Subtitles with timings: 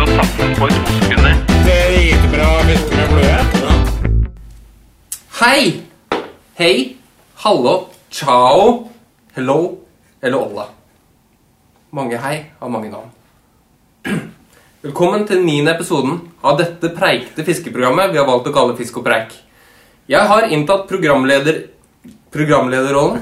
[0.00, 1.34] Så satt han på i to sekunder.
[5.40, 5.82] Hei!
[6.56, 6.96] Hei!
[7.34, 7.74] Hallo!
[8.10, 8.88] Ciao!
[9.34, 9.58] Hello!
[10.22, 10.64] Eller olla.
[11.90, 13.10] Mange hei har mange navn.
[14.86, 19.02] Velkommen til den niende episoden av dette preikte fiskeprogrammet vi har valgt å kalle Fisk
[19.02, 19.36] og preik.
[20.08, 21.66] Jeg har inntatt programleder...
[22.32, 23.20] programlederrollen.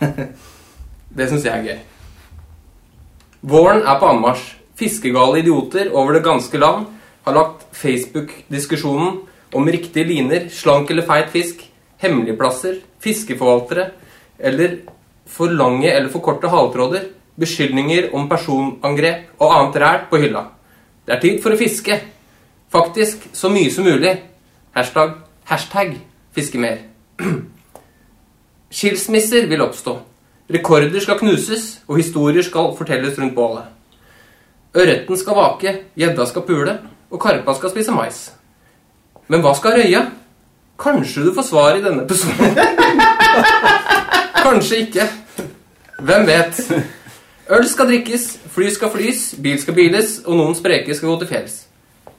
[1.16, 1.84] Det syns jeg er gøy.
[3.40, 4.59] Våren er på anmarsj.
[4.80, 6.86] Fiskegale idioter over det ganske land
[7.26, 9.18] har lagt Facebook-diskusjonen
[9.52, 11.66] om riktige liner, slank eller feit fisk,
[12.00, 13.90] hemmelige plasser, fiskeforvaltere
[14.38, 14.78] eller
[15.28, 20.44] for lange eller for korte haltråder, beskyldninger om personangrep og annet ræl på hylla.
[21.06, 21.96] Det er tid for å fiske.
[22.70, 24.14] Faktisk så mye som mulig.
[24.76, 25.16] Hashtag,
[25.50, 25.96] hashtag
[26.36, 26.84] fiske mer.
[28.70, 29.96] Skilsmisser vil oppstå.
[30.50, 33.79] Rekorder skal knuses, og historier skal fortelles rundt bålet.
[34.74, 36.76] Ørreten skal vake, gjedda skal pule,
[37.10, 38.18] og karpa skal spise mais.
[39.26, 40.04] Men hva skal røya?
[40.80, 42.54] Kanskje du får svar i denne episoden.
[44.44, 45.08] Kanskje ikke.
[46.00, 46.60] Hvem vet?
[47.50, 51.32] Øl skal drikkes, fly skal flys, bil skal biles, og noen spreke skal gå til
[51.32, 51.56] fjells.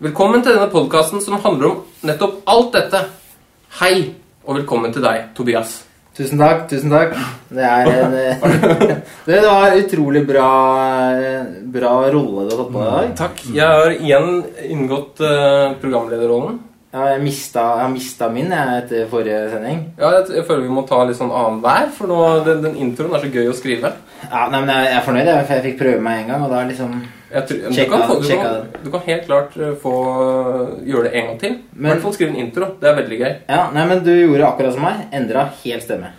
[0.04, 3.06] Velkommen til denne podkasten som handler om nettopp alt dette.
[3.80, 4.12] Hei,
[4.44, 5.80] og velkommen til deg, Tobias.
[6.12, 7.14] Tusen takk, tusen takk.
[7.56, 8.16] Det er en
[9.28, 10.50] det, var var utrolig bra,
[11.72, 13.14] bra rolle du har tatt på deg i dag.
[13.22, 13.46] Takk.
[13.56, 14.34] Jeg har igjen
[14.68, 16.60] inngått eh, programlederrollen.
[16.92, 19.86] Ja, jeg, mista, jeg mista min jeg, etter forrige sending.
[19.96, 23.16] Ja, jeg, jeg føler vi må ta litt sånn annenhver, for nå, den, den introen
[23.16, 23.94] er så gøy å skrive.
[24.26, 26.44] Ja, nei, men jeg, jeg er fornøyd, for jeg fikk prøve meg en gang.
[26.44, 26.98] Og da liksom
[27.32, 29.94] tror, du, kan få, du, kan, du kan helt klart eh, få
[30.84, 31.54] gjøre det en gang til.
[31.64, 32.68] I hvert fall skrive en intro.
[32.82, 33.32] Det er veldig gøy.
[33.54, 35.06] Ja, nei, men du gjorde akkurat som meg.
[35.16, 36.10] Endra helt stemme.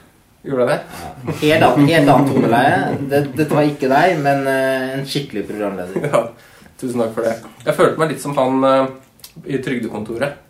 [0.43, 1.35] Gjorde jeg det?
[1.43, 2.79] Helt annen, helt annen toneleie.
[3.13, 6.09] Det, dette var ikke deg, men uh, en skikkelig programleder.
[6.09, 6.25] Ja.
[6.81, 7.37] Tusen takk for det.
[7.69, 10.41] Jeg følte meg litt som han uh, i Trygdekontoret.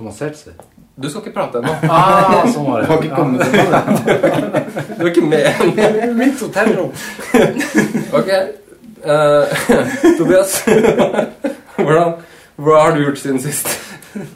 [0.00, 0.52] Thomas Seltzer.
[0.96, 1.74] Du skal ikke prate ennå.
[1.92, 2.86] Ah, sånn var det.
[2.86, 3.80] Du har ikke kommet til det.
[4.96, 5.44] Du er ikke med.
[6.16, 6.88] Mitt hotellrom.
[8.16, 8.30] Ok.
[9.00, 9.44] Uh,
[10.16, 10.58] Tobias,
[11.76, 12.16] hvordan,
[12.60, 13.68] hva har du gjort siden sist?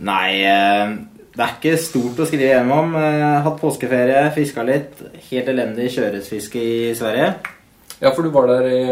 [0.04, 0.94] Nei, eh,
[1.36, 2.94] det er ikke stort å skrive hjem om.
[2.96, 5.00] Eh, Hatt påskeferie, fiska litt.
[5.30, 7.32] Helt elendig sjøørretfiske i Sverige.
[8.00, 8.82] Ja, for du var der i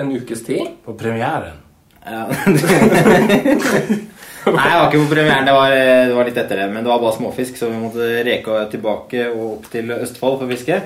[0.00, 0.64] en ukes tid.
[0.84, 1.60] På premieren.
[2.04, 2.24] Ja.
[4.56, 5.46] Nei, jeg var ikke på premieren.
[5.46, 6.70] Det var, det var litt etter det.
[6.72, 10.48] Men det var bare småfisk, så vi måtte reke tilbake og opp til Østfold for
[10.48, 10.80] å fiske.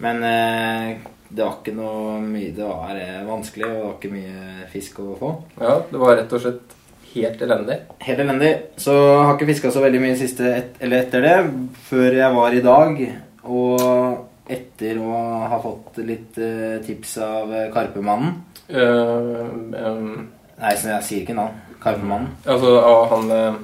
[0.00, 0.90] Men eh,
[1.30, 5.00] det var ikke noe mye Det var eh, vanskelig, og det var ikke mye fisk
[5.04, 5.32] å få.
[5.60, 6.76] Ja, det var rett og slett
[7.14, 7.78] helt elendig.
[8.06, 8.50] Helt elendig.
[8.80, 11.36] Så jeg har ikke fiska så veldig mye siste et, eller etter det,
[11.88, 13.00] før jeg var i dag.
[13.50, 13.86] Og
[14.50, 15.14] etter å
[15.50, 18.38] ha fått litt eh, tips av eh, Karpemannen.
[18.70, 20.12] Uh, um...
[20.60, 21.56] Nei, så jeg sier ikke navn.
[21.80, 22.28] Karpemannen.
[22.44, 23.60] altså av han eh,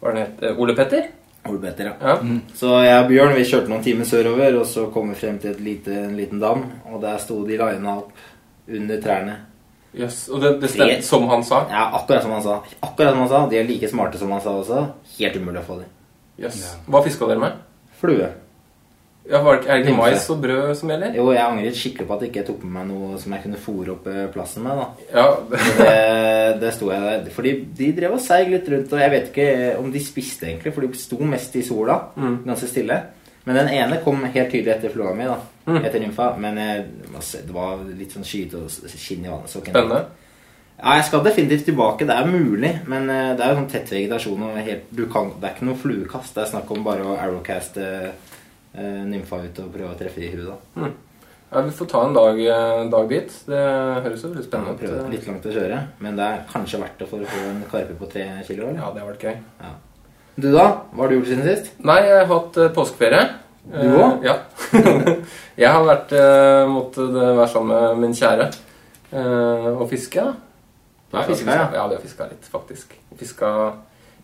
[0.00, 0.58] Hva er det het?
[0.58, 1.08] Ole Petter?
[1.48, 1.94] Ole Petter, ja.
[2.12, 2.38] Ja.
[2.54, 5.54] Så jeg og Bjørn vi kjørte noen timer sørover, og så kom vi frem til
[5.54, 6.66] et lite, en liten dam.
[6.92, 8.12] Og der sto de lina opp
[8.68, 9.36] under trærne.
[9.96, 10.26] Yes.
[10.28, 11.62] Og det, det stemte som han sa?
[11.72, 12.58] Ja, akkurat som han sa.
[12.84, 13.40] Akkurat som han sa.
[13.50, 14.82] De er like smarte som han sa også.
[15.16, 15.94] Helt umulig å få dem.
[16.38, 16.60] Yes.
[16.86, 17.56] Hva fiska dere med?
[17.98, 18.28] Flue.
[19.28, 21.12] Ja, var det, er det ikke mais og brød som gjelder?
[21.18, 23.58] Jo, jeg angret skikkelig på at jeg ikke tok med meg noe som jeg kunne
[23.60, 24.78] fòre opp eh, plassen med.
[24.80, 24.86] da.
[25.12, 25.26] Ja,
[25.82, 27.28] Det, det sto jeg der.
[27.36, 29.48] Fordi de drev og seig litt rundt, og jeg vet ikke
[29.82, 32.38] om de spiste egentlig, for de sto mest i sola, Mm.
[32.48, 33.00] ganske stille.
[33.44, 35.36] Men den ene kom helt tydelig etter flua mi, da.
[35.68, 35.76] Mm.
[35.84, 36.30] Etter nymfa.
[36.40, 36.86] Men jeg,
[37.46, 39.48] det var litt sånn skyte og skinn i vannet.
[39.52, 40.02] Så Spennende.
[40.78, 42.06] Ja, jeg skal definitivt tilbake.
[42.06, 44.42] Det er mulig, men eh, det er jo sånn tett vegetasjon.
[44.50, 46.34] og helt, du kan, Det er ikke noe fluekast.
[46.36, 47.88] Det er snakk om bare å arrowcaste
[48.74, 50.48] eh, nymfa ut og prøve å treffe i huet.
[50.74, 50.88] da.
[51.50, 53.32] Ja, Vi får ta en dag, eh, dag dit.
[53.46, 53.62] Det
[54.04, 54.80] høres jo veldig spennende ut.
[54.80, 57.62] prøve litt langt å kjøre, men det er kanskje verdt det for å få en
[57.70, 58.68] karpe på tre kilo.
[58.68, 58.80] Eller?
[58.80, 59.36] Ja, det har vært gøy.
[60.38, 60.66] Du da?
[60.94, 61.72] Hva har du gjort siden sist?
[61.82, 63.28] Nei, jeg har hatt eh, påskeferie.
[63.68, 64.22] Du Eh, også?
[64.24, 64.36] Ja.
[65.58, 68.46] jeg har vært, eh, måttet eh, være sammen med min kjære
[69.12, 70.22] eh, og fiske.
[71.10, 71.66] Du har fiska, ja?
[71.74, 72.94] Ja, vi har fiska litt, faktisk.
[73.18, 73.50] Fiska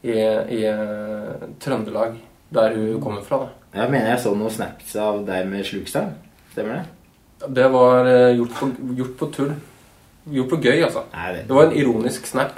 [0.04, 2.16] i, i eh, Trøndelag,
[2.52, 3.38] der hun kommer fra.
[3.38, 3.48] da.
[3.74, 6.12] Jeg mener jeg så noen snaps av deg med slukstang.
[6.52, 7.46] Stemmer det?
[7.56, 9.54] Det var eh, gjort, på, gjort på tull.
[10.30, 11.02] gjort på gøy, altså.
[11.12, 12.54] Nei, det, Det var en ironisk snap,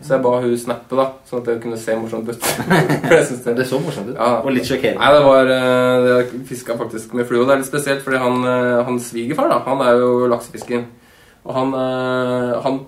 [0.00, 2.48] så jeg ba hun snappe, da, sånn at det kunne se morsomt ut.
[3.10, 4.16] Det det så morsomt ut.
[4.16, 4.30] Ja.
[4.40, 5.02] Og litt sjokkerende.
[5.04, 7.44] Nei, det var eh, Jeg fiska faktisk med flue.
[7.44, 10.88] Det er litt spesielt, fordi han, eh, han svigerfar, da, han er jo laksefisker.
[11.44, 11.76] Og han,
[12.64, 12.80] han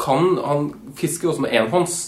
[0.00, 0.66] kan Han
[0.96, 2.00] fisker jo også med enhånds,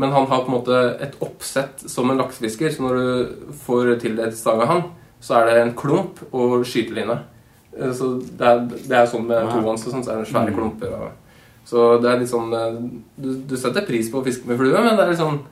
[0.00, 2.72] men han har på en måte et oppsett som en laksefisker.
[2.72, 4.82] Så når du får tildelt stang av han,
[5.20, 7.18] så er det en klump og skyteline.
[7.76, 10.56] Eh, Så det er, det er sånn med tohånds og sånn, så er det svære
[10.56, 10.94] klumper.
[10.96, 11.38] Og,
[11.70, 12.78] så det er litt sånn eh,
[13.20, 15.42] du, du setter pris på å fiske med flue, men det er litt sånn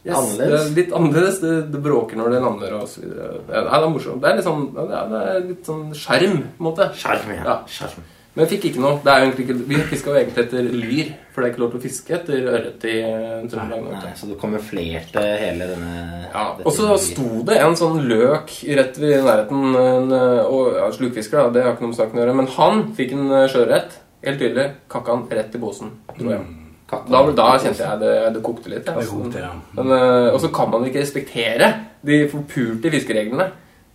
[0.00, 0.48] Yes, Annerledes.
[0.48, 1.38] Det er litt annerledes.
[1.42, 3.34] Det, det bråker når det lander og så videre.
[3.52, 4.22] Ja, det er morsomt.
[4.22, 6.86] Det er litt sånn, det er, det er litt sånn skjerm, på en måte.
[6.96, 7.42] Skjerm, ja.
[7.44, 7.56] Ja.
[7.68, 8.06] Skjerm.
[8.30, 8.98] Men jeg fikk ikke noe.
[9.02, 11.62] Det er jo egentlig ikke, vi fiska jo egentlig etter lyr, for det er ikke
[11.64, 13.88] lov til å fiske etter ørret i eh, Trøndelag.
[13.90, 15.94] Nei, så du kamuflerte hele denne
[16.28, 19.64] Ja, og så sto det en sånn løk rett ved nærheten.
[19.80, 22.36] En, eh, og, ja, slukfisker, da, det har ikke noe med saken å gjøre.
[22.38, 23.98] Men han fikk en eh, sjøørret.
[24.28, 24.68] Helt tydelig.
[24.94, 26.46] Kakka han rett i posen, tror jeg.
[26.92, 27.10] kakka.
[27.10, 28.86] Da, da kjente jeg det, det kokte litt.
[28.86, 29.50] Det ja.
[29.74, 29.92] Men,
[30.30, 31.72] og så kan man ikke respektere
[32.06, 33.50] de forpulte fiskereglene.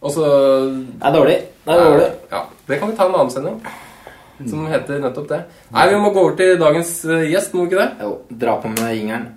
[0.06, 1.40] Og så Det er dårlig.
[1.64, 2.14] Det er dårlig.
[2.36, 3.60] Ja, Det kan vi ta en annen sending.
[4.44, 5.38] Som heter nettopp det.
[5.72, 7.92] Nei, Vi må gå over til dagens eh, gjest, må vi ikke det?
[8.04, 8.10] Jo,
[8.44, 9.30] dra på med jingeren.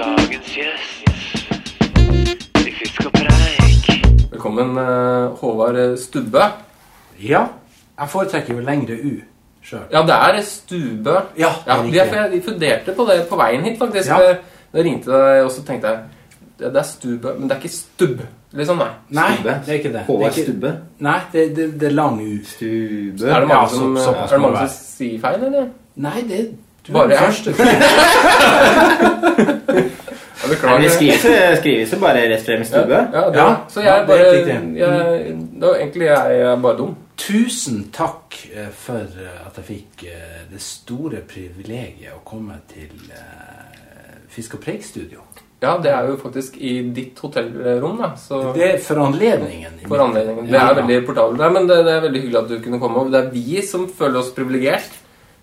[0.00, 1.06] Dagens gjest
[2.58, 3.86] i Fisk og preik.
[4.32, 6.50] Velkommen, eh, Håvard Stubbe.
[7.22, 7.46] Ja.
[7.96, 9.14] Jeg foretrekker jo lengre U
[9.62, 9.86] Selv.
[9.94, 11.14] Ja, det er Stubø.
[11.38, 14.10] Ja, det er ja, vi funderte på det på veien hit, faktisk.
[14.10, 14.36] Ja.
[14.74, 16.02] Jeg ringte deg, og så tenkte jeg
[16.58, 18.20] det, det er Stubø, men det er ikke Stubb.
[18.52, 18.88] Liksom, nei.
[19.10, 19.54] Nei, Stubbe.
[19.66, 20.02] det er ikke det.
[20.06, 20.70] Håvard det er ikke, Stubbe.
[20.98, 22.36] Nei, det, det, det er lang U.
[22.46, 23.26] Stubbe?
[23.26, 25.66] Er det mange Ja, som, er det mange som sier feil, eller?
[25.96, 26.40] Nei, det
[26.86, 27.18] du Bare er jeg.
[27.26, 27.50] første.
[30.46, 30.78] Jeg beklager.
[30.82, 31.24] det skrives,
[31.58, 32.98] skrives jo bare rett frem i Stubbe.
[33.12, 34.18] Ja, ja, Ja, så ja, jeg er bare
[34.76, 36.92] jeg, da, egentlig jeg, jeg er bare dum.
[37.18, 42.92] Tusen takk eh, for eh, at jeg fikk eh, det store privilegiet å komme til
[44.30, 45.24] Fisk og Preik-studio.
[45.66, 48.12] Ja, det er jo faktisk i ditt hotellrom, da.
[48.20, 49.80] Så Det er for anledningen.
[49.88, 50.46] for anledningen.
[50.50, 50.76] Det er ja.
[50.80, 51.38] veldig portabelt.
[51.42, 53.02] Nei, men det, det er veldig hyggelig at du kunne komme.
[53.02, 54.94] Og det er vi som føler oss privilegert.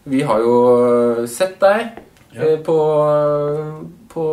[0.05, 1.91] Vi har jo sett deg
[2.33, 2.41] Ja.
[2.47, 2.77] eh, på
[4.13, 4.23] på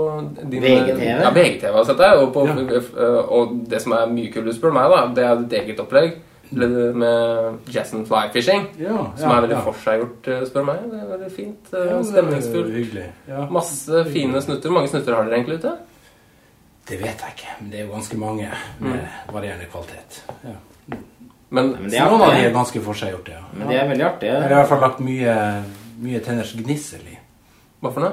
[0.51, 1.05] din, VGTV?
[1.23, 2.19] Ja, VGTV har sett deg.
[2.21, 2.81] Og, på, Ja.
[2.81, 5.81] eh, og det som er mye kulere, spør du meg, da, det er ditt eget
[5.81, 6.19] opplegg
[6.53, 8.67] med jazz and fly fishing.
[8.79, 9.61] Ja, Som er veldig ja.
[9.67, 10.81] forseggjort, eh, spør du meg.
[10.91, 11.71] Det er veldig fint.
[11.73, 12.73] eh, Ja, det er Stemningsfullt.
[12.75, 13.07] Hyggelig.
[13.29, 13.45] Ja.
[13.51, 14.69] Masse fine snutter.
[14.69, 15.73] Hvor mange snutter har dere egentlig ute?
[16.91, 18.49] Det vet jeg ikke, men det er jo ganske mange
[18.81, 20.23] med varierende kvalitet.
[20.45, 20.57] Ja.
[21.51, 23.43] Men, Men det er Noen av de er ganske forseggjorte, ja.
[23.55, 24.27] Men det er veldig artig.
[24.31, 25.37] Jeg har i hvert fall lagt mye,
[26.03, 27.19] mye tenners gnissel i.
[27.83, 28.13] hva for noe?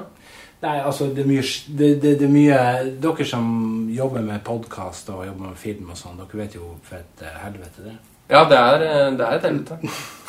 [0.61, 1.43] Nei, altså, det er mye,
[1.77, 2.59] det, det, det er mye
[3.01, 6.97] Dere som jobber med podkast og jobber med film og sånn, dere vet jo for
[6.97, 7.93] et eh, helvete det.
[8.29, 9.77] Ja, det er, eh, det er et helvete.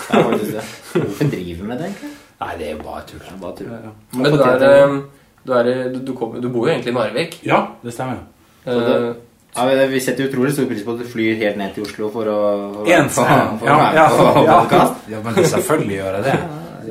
[0.08, 0.62] Det er faktisk det.
[1.02, 2.10] Hvorfor driver vi med det, egentlig?
[2.40, 3.24] Nei, det er jo bare tull.
[3.42, 3.66] Bare tull.
[3.72, 3.90] Ja, ja.
[4.14, 4.92] Men du er, eh,
[5.44, 7.34] du, er, du, du, kommer, du bor jo egentlig i Narvik.
[7.44, 8.22] ja, det stemmer.
[8.64, 9.08] Så Eh,
[9.56, 12.08] Ja, men Vi setter utrolig stor pris på at du flyr helt ned til Oslo
[12.14, 12.34] for å
[12.74, 13.58] for å være En på- scene.
[13.58, 14.08] for å Ja, ja,
[14.44, 16.34] ja, ja, men selvfølgelig gjør jeg det.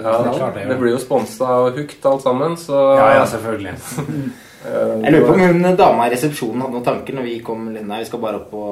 [0.04, 3.26] ja, det klart det, det blir jo sponsa og hooked alt sammen, så Ja, ja,
[3.26, 3.76] selvfølgelig.
[5.04, 8.00] Jeg lurer på om hun dama i resepsjonen hadde noen tanker når vi kom Nei,
[8.02, 8.64] vi skal bare opp på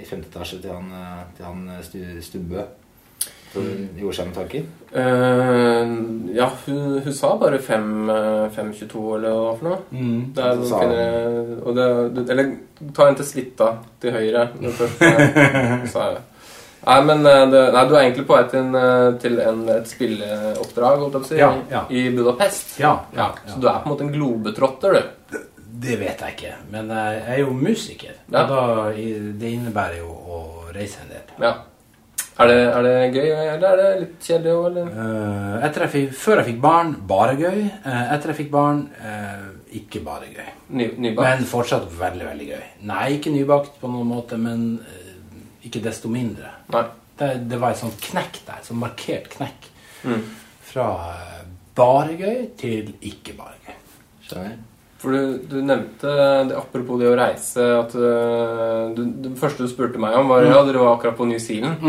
[0.00, 2.66] i femte etasje til han, eh, til han eh, stu, Stubbe.
[3.50, 4.66] Så hun gjorde seg noen tanker.
[4.94, 5.88] Uh,
[6.36, 9.78] Ja, hun, hun sa bare eh, 5,22 eller hva for noe.
[9.90, 10.20] Mm.
[10.36, 11.86] Det er, sa fine, og det,
[12.30, 12.52] eller
[12.94, 14.44] ta en til Slitta til høyre.
[14.60, 15.10] Den første.
[16.80, 17.32] Nei, men det,
[17.74, 21.26] nei, du er egentlig på vei til, en, til en, et spilleoppdrag holdt jeg på
[21.26, 21.82] å si, Ja, ja.
[21.92, 22.70] i Budapest.
[22.80, 25.42] Ja, Ja, ja, Så du er på en måte en globetrotter, du.
[25.80, 28.16] Det vet jeg ikke, men jeg er jo musiker.
[28.28, 28.42] Ja.
[28.42, 28.62] Og da,
[29.40, 30.40] det innebærer jo å
[30.74, 31.34] reise en del.
[31.40, 31.54] Ja.
[32.40, 34.92] Er det, er det gøy, eller er det litt kjedelig òg, eller?
[34.94, 37.58] Uh, fikk, før jeg fikk barn, bare gøy.
[37.84, 40.46] Uh, etter jeg fikk barn, uh, ikke bare gøy.
[40.72, 41.26] Ny, nybakt?
[41.26, 42.64] Men fortsatt veldig, veldig gøy.
[42.88, 44.80] Nei, ikke nybakt på noen måte, men
[45.68, 46.54] ikke desto mindre.
[46.70, 49.68] Det, det var et sånt knekk der, sånn markert knekk.
[50.08, 50.24] Mm.
[50.70, 50.88] Fra
[51.76, 53.80] bare gøy til ikke bare gøy.
[54.30, 54.58] Skjønner?
[55.00, 56.10] For du, du nevnte,
[56.50, 60.44] det, apropos det å reise, at øh, du, det første du spurte meg om, var
[60.44, 61.80] ja, dere var akkurat på New Zealand.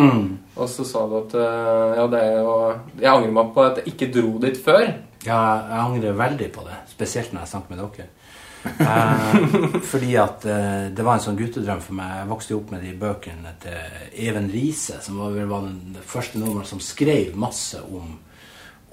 [0.55, 2.55] Og så sa du at øh, ja, det er jo
[3.01, 4.85] Jeg angrer meg på at jeg ikke dro dit før.
[5.27, 8.09] Ja, jeg angrer veldig på det, spesielt når jeg snakker med dere.
[8.61, 12.11] Eh, fordi at eh, det var en sånn guttedrøm for meg.
[12.19, 15.97] Jeg vokste jo opp med de bøkene til Even Riise, som var, vel var den
[16.05, 18.19] første nummeren som skrev masse om,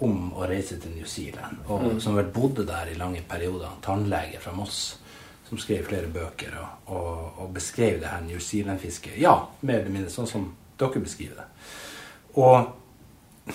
[0.04, 1.62] om å reise til New Zealand.
[1.66, 3.66] Og som vel bodde der i lange perioder.
[3.72, 4.98] En tannlege fra Moss
[5.48, 9.16] som skrev flere bøker og, og, og beskrev det her New Zealand-fisket.
[9.18, 11.48] Ja, mer eller mindre sånn som dere beskriver det.
[12.38, 13.54] Og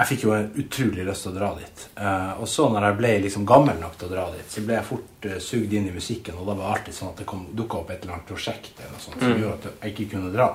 [0.00, 1.82] jeg fikk jo en utrolig lyst til å dra dit.
[1.98, 4.78] Uh, og så når jeg ble liksom gammel nok til å dra dit, så ble
[4.78, 6.38] jeg fort uh, sugd inn i musikken.
[6.40, 8.94] Og da var det alltid sånn at det dukka opp et eller annet prosjekt eller
[8.96, 9.42] noe sånt, som Mm.
[9.44, 10.48] gjorde at jeg ikke kunne dra.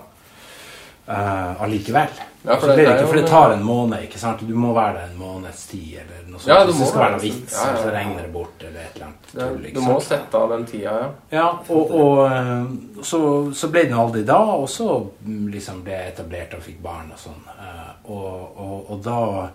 [1.08, 2.10] Uh, allikevel.
[2.46, 4.02] Ja, for det- det er ikke, for det tar en måned.
[4.04, 4.40] ikke sant?
[4.48, 6.48] Du må være der en måneds tid eller noe sånt.
[6.48, 8.80] Ja, du Hvis det skal være noe vits, Ja, ja, så regner det bort eller
[8.80, 9.62] et eller annet tull.
[9.62, 10.04] du ikke må sant?
[10.04, 11.10] sette av den tida, ja.
[11.32, 13.22] Ja, og, og eh, så,
[13.54, 14.88] så ble det nå aldri da, og så
[15.26, 17.44] mm, liksom ble jeg etablert og fikk barn og sånn.
[17.60, 19.50] Eh, Og, og, og da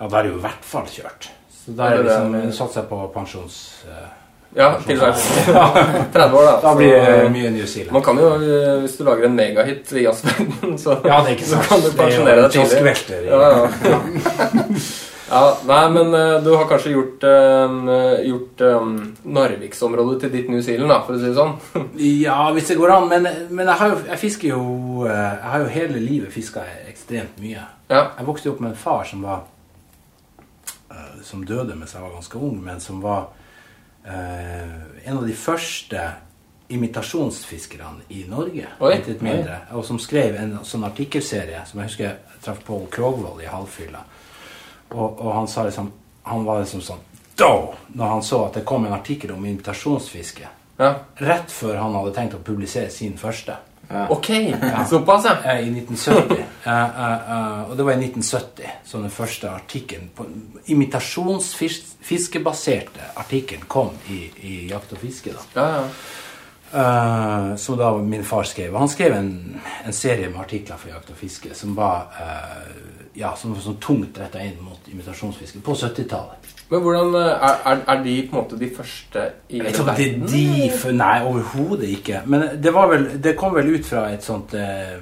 [0.00, 1.28] Ja, da er det jo i hvert fall kjørt.
[1.50, 3.84] Så da Ja, er det liksom, satser jeg på pensjons...
[3.90, 4.08] eh,
[4.56, 6.04] Ja, til tilsvarende.
[6.12, 6.54] 30 år, da.
[6.62, 7.92] Da blir det mye New Zealand.
[7.92, 11.36] Man kan jo, eh, hvis du lager en megahit i jazzverdenen, så, Ja, det er
[11.36, 13.28] ikke så kan du er pensjonere deg tidlig.
[13.28, 14.00] Ja, ja.
[15.34, 17.76] ja, nei, men eh, du har kanskje gjort, eh,
[18.30, 18.94] gjort um,
[19.36, 21.54] Narviksområdet til ditt New Zealand, da, for å si det sånn.
[22.00, 23.08] Ja, hvis det går an.
[23.12, 24.64] Men, men jeg, jo, jeg fisker jo
[25.08, 27.68] Jeg har jo hele livet fiska ekstremt mye.
[27.92, 28.06] Ja.
[28.16, 29.46] Jeg vokste opp med en far som var
[31.24, 33.28] Som døde mens jeg var ganske ung, men som var
[34.08, 36.02] en av de første
[36.68, 38.66] imitasjonsfiskerne i Norge.
[38.80, 38.96] Oi.
[39.06, 39.60] Litt mindre.
[39.72, 44.02] Og som skrev en sånn artikkelserie som jeg husker jeg traff Pål Krogvold i halvfylla.
[44.92, 45.90] Og, og han sa liksom
[46.28, 47.00] Han var liksom sånn
[47.36, 47.50] Da!
[47.92, 50.48] Når han så at det kom en artikkel om imitasjonsfiske.
[50.78, 50.90] Ja.
[51.20, 53.56] Rett før han hadde tenkt å publisere sin første.
[54.08, 54.26] Ok,
[54.90, 55.60] såpass, ja.
[55.60, 56.44] I 1970.
[56.64, 60.24] Eh, eh, eh, og det var i 1970 som den første artikkelen på
[60.66, 65.30] Imitasjonsfiskebaserte artikkelen kom i, i Jakt og fiske.
[65.32, 65.38] da.
[65.60, 65.82] ja, ja.
[66.68, 68.76] Eh, som da min far skrev.
[68.76, 73.32] Han skrev en, en serie med artikler for Jakt og fiske som var uh, ja,
[73.36, 76.50] som var sånn tungt retta inn mot imitasjonsfiske på 70-tallet.
[76.68, 80.26] Men hvordan eh, er, er, de på en måte de første i hele er verden?
[80.28, 82.20] de for, Nei, overhodet ikke.
[82.28, 84.98] Men det, var vel, det kom vel ut fra et sånt eh,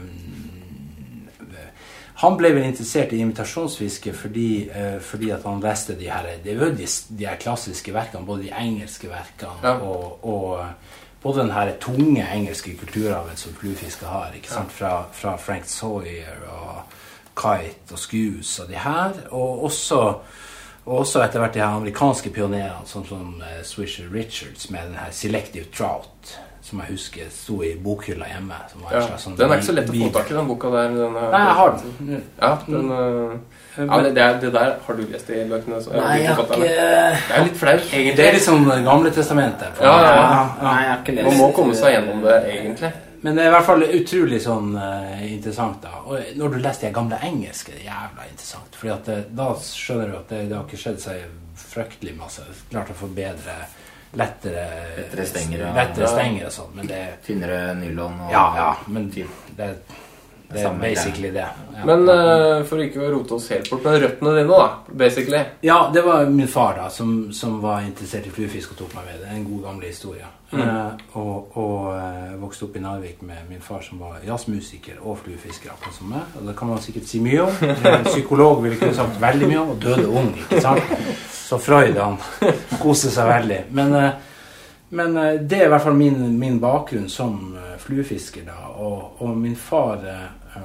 [2.23, 6.71] Han ble vel interessert i imitasjonsfiske fordi, eh, fordi han leste de her Det er
[6.79, 6.87] de,
[7.19, 9.75] de her klassiske verkene, både de engelske verkene Ja.
[9.83, 14.33] og, og både den her tunge engelske kulturarven som fluefiske har.
[14.35, 14.73] ikke sant?
[14.73, 16.83] Fra, fra Frank Sawyer og
[17.37, 19.21] Kite og Scouse og de her.
[19.31, 20.01] Og også,
[20.87, 25.11] også etter hvert de her amerikanske pionerene, sånn som eh, Swisher Richards med den her
[25.13, 28.57] Selective Trout, som jeg husker sto i bokhylla hjemme.
[28.91, 29.05] Ja.
[29.19, 30.95] sånn Den er ikke så lett å få tak i, den boka der.
[30.95, 32.25] Den Nei, jeg har den.
[32.41, 35.81] Ja, den, eh, ja, men det, det der har du lest i bøkene?
[35.83, 38.17] så- Nei, jeg har ikke Det er litt flaut, egentlig.
[38.17, 39.83] Det er liksom Det Gamle testamentet.
[39.83, 40.45] Ja, ja, ja.
[40.63, 42.93] Nei, jeg har ikke lest Man må komme seg gjennom det, egentlig.
[43.23, 45.81] Men det er i hvert fall utrolig sånn uh, interessant.
[45.83, 48.77] da Og når du leser de gamle engelske, det er jævla interessant.
[48.77, 51.25] Fordi at det, da skjønner du at det, det har ikke skjedd seg
[51.57, 52.45] fryktelig masse.
[52.71, 53.57] Klart å få bedre
[54.17, 54.65] Lettere
[54.97, 55.73] Lettere stenger, ja.
[55.77, 56.71] lettere stenger og sånn.
[56.79, 58.69] Men det Tynnere nylon og Ja, ja.
[58.89, 59.73] Men det,
[60.53, 61.47] det er basically det.
[61.77, 61.85] Ja.
[61.89, 65.43] Men uh, for ikke å rote oss helt bort, men røttene dine, da, basically.
[65.67, 69.11] Ja, det var min far da som, som var interessert i fluefisk og tok meg
[69.11, 69.23] med.
[69.25, 70.29] Det en god gamle historie.
[70.55, 75.19] Eh, og og uh, vokste opp i Narvik med min far som var jazzmusiker og
[75.25, 75.73] fluefisker.
[75.75, 76.37] akkurat som meg.
[76.39, 77.65] Og det kan man sikkert si mye om.
[77.67, 80.31] En psykolog ville kunne sagt veldig mye om, og døde ung.
[80.39, 80.95] ikke sant?
[81.33, 82.17] Så Freud han
[82.83, 83.61] koste seg veldig.
[83.75, 84.11] Men, eh,
[84.91, 88.45] men eh, det er i hvert fall min, min bakgrunn som eh, fluefisker.
[88.47, 90.61] da, Og, og min far eh,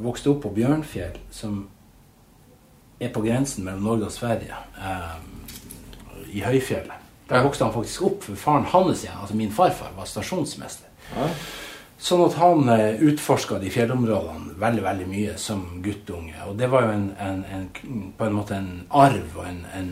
[0.00, 1.68] vokste opp på Bjørnfjell, som
[3.00, 5.16] er på grensen mellom Norge og Sverige, eh,
[6.32, 6.96] i høyfjellet.
[7.30, 7.42] Der Ja.
[7.42, 10.88] vokste han faktisk opp, for faren hans igjen, altså min farfar, var stasjonsmester.
[12.00, 16.32] Sånn at han uh, utforska de fjellområdene veldig veldig mye som guttunge.
[16.48, 17.66] Og det var jo en, en, en,
[18.18, 19.90] på en måte en arv og en, en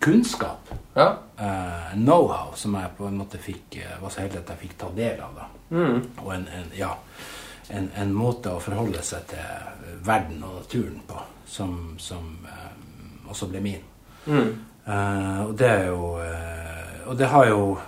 [0.00, 0.70] kunnskap.
[0.94, 1.16] Ja.
[1.40, 4.78] uh, know-how som jeg på en måte fikk eh, var så heldig at jeg fikk
[4.80, 5.36] ta del av.
[5.36, 5.46] da.
[5.76, 6.00] Mm.
[6.24, 6.90] Og en, en, ja,
[7.68, 13.50] en, en måte å forholde seg til verden og naturen på som, som uh, også
[13.52, 13.86] ble min.
[14.26, 14.50] Mm.
[14.86, 16.06] Uh, og det er jo
[17.10, 17.78] Og det har jo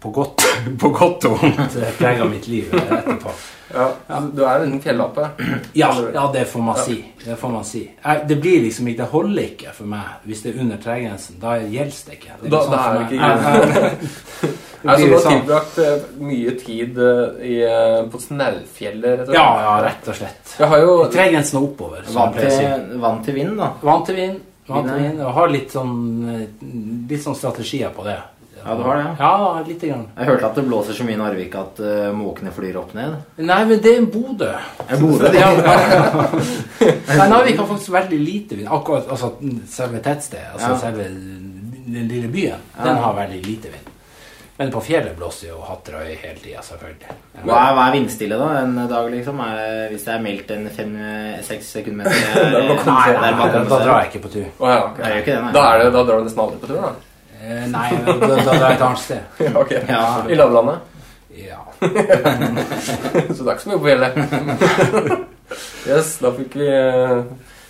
[0.00, 0.44] på, godt,
[0.80, 3.32] på godt og vondt prega mitt liv etterpå.
[3.74, 4.20] Ja.
[4.34, 5.28] Du er en fjellape.
[5.82, 6.96] Ja, ja, det får man si.
[7.24, 7.82] Det får man si.
[8.04, 11.38] Jeg, det blir liksom ikke, det holder ikke for meg hvis det er under tregrensen.
[11.40, 12.36] Da gjelder det ikke.
[12.42, 15.36] Da- litt da er det ikke Jeg- jeg- Altså, du har sånn.
[15.40, 19.36] tilbrakt eh, mye tid eh, i, eh, på Snaufjellet, rett og slett.
[19.36, 20.54] Ja, ja, rett og slett.
[20.58, 22.02] Jeg har jo Tregrensen er oppover.
[22.16, 23.68] Vant til, vant til vind, da.
[23.82, 24.40] Vant til vind.
[24.68, 25.20] Vant til Vind.
[25.20, 25.94] Og har litt sånn,
[27.10, 28.16] litt sånn strategier på det.
[28.64, 30.06] Ja, du har det, Ja, lite grann.
[30.16, 33.16] Jeg hørte at det blåser så mye i Narvik at uh, måkene flyr opp ned.
[33.42, 34.50] Nei, men det er Bodø.
[34.88, 36.26] Jeg bodde Ja, ja.
[37.18, 38.68] Nei, Narvik har faktisk veldig lite vind.
[38.70, 39.32] Akkurat altså,
[39.70, 40.78] selve tettstedet, altså Ja.
[40.78, 42.84] selve den lille byen, Ja.
[42.84, 43.88] den har veldig lite vind.
[44.56, 47.14] Men på fjellet blåser jo hattrøy hele tida, selvfølgelig.
[47.42, 49.40] Hva er, hva er vindstille da en dag, liksom?
[49.40, 54.22] Er hvis det er meldt en fem-seks sekundmeter er Nei, er da drar jeg ikke
[54.28, 54.44] på tur.
[54.60, 55.16] Oh, ja, okay.
[55.22, 55.54] Ikke det.
[55.56, 56.92] Da, er det, da drar du nesten aldri på tur, da?
[57.42, 59.22] Eh, Nei, da, da er det et annet sted.
[59.42, 59.72] Ja, ok.
[59.88, 60.02] Ja.
[60.30, 60.78] I lavlandet?
[61.34, 61.58] Ja.
[61.82, 64.12] Så det er ikke så mye på fjellet.
[65.90, 67.22] yes, da fikk vi, eh,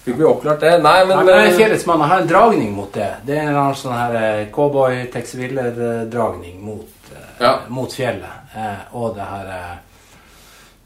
[0.04, 0.72] fikk vi oppklart det.
[0.84, 2.02] Nei, men, Nei, men eh, fjellets mann.
[2.04, 3.08] Har en dragning mot det.
[3.24, 7.54] Det er en annen sånn her eh, cowboy Tex Willer-dragning mot, Ja.
[7.72, 8.52] mot fjellet.
[8.98, 9.48] Og det her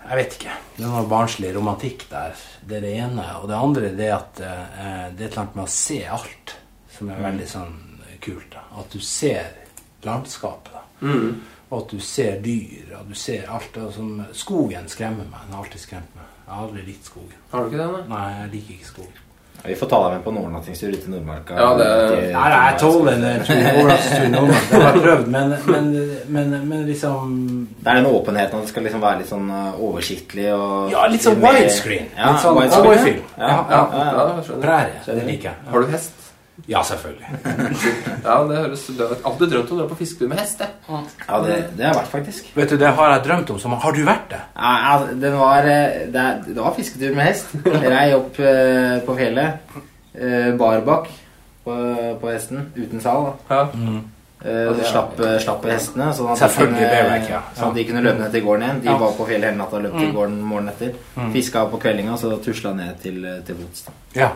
[0.07, 0.55] Jeg vet ikke.
[0.77, 2.37] Det er noe barnslig romantikk der.
[2.63, 3.25] Det er det ene.
[3.41, 6.55] Og det andre det er at det er et eller annet med å se alt
[6.97, 7.75] som er veldig sånn
[8.27, 8.49] kult.
[8.53, 8.65] da.
[8.83, 9.53] At du ser
[10.07, 10.73] landskapet.
[10.73, 10.85] da.
[11.07, 11.29] mm.
[11.71, 13.73] Og at du ser dyr, og du ser alt.
[13.75, 15.41] det som, skogen skremmer meg.
[15.49, 16.27] Den har alltid skremt meg.
[16.47, 17.39] Jeg har aldri likt skogen.
[17.51, 18.03] Har du ikke det, nei?
[18.13, 19.23] Nei, jeg liker ikke skog.
[19.67, 21.55] Vi får ta deg med på en overnattingstur ut i Nordmarka.
[21.59, 23.63] Ja, det- Til- Nei, nei, jeg tåler en eh, tur i.
[24.71, 25.89] Det har jeg prøvd, men, men,
[26.29, 27.33] men, men liksom
[27.81, 31.07] Det er den åpenheten at det skal liksom være litt sånn uh, oversiktlig og Ja,
[31.11, 32.13] litt sånn widescreen.
[32.15, 33.23] Ja, Litt sånn widescreen.
[33.39, 34.29] Ja, Ja, ja, ja, ja.
[34.37, 34.63] Ja, skjønner.
[34.69, 35.03] Prærie.
[35.09, 35.57] Det liker jeg.
[35.73, 36.13] Har du hest?
[36.13, 36.16] Ja,
[36.67, 37.27] selvfølgelig.
[38.25, 40.67] Ja, det høres Du har alltid drømt om å dra på fisketur med hest, det.
[40.89, 42.49] Ja, det, det har jeg vært, faktisk.
[42.57, 43.61] Vet du, det har jeg drømt om.
[43.63, 44.41] Som, har du vært det?
[44.57, 47.55] Ja, altså, det var, eh, det, det var fisketur med hest.
[47.67, 49.79] Rei opp uh, på fjellet.
[50.17, 51.07] Uh, Barbakk
[51.67, 51.77] på,
[52.23, 53.29] på hesten, uten sal.
[53.31, 53.61] da.
[53.61, 53.69] Ja.
[53.75, 54.03] Mm.
[54.43, 57.41] Uh, er- slapp, slapp hestene, sånn at, de kunne, bareback, ja.
[57.57, 58.83] sånn at de kunne løpe ned til gården igjen.
[58.85, 58.99] De Ja.
[59.01, 60.19] var på fjellet hele natta og løp til Mm.
[60.19, 61.31] gården morgenen etter.
[61.33, 63.87] Fiska på kveldinga, så tusla ned til, til bots.
[63.87, 64.29] da.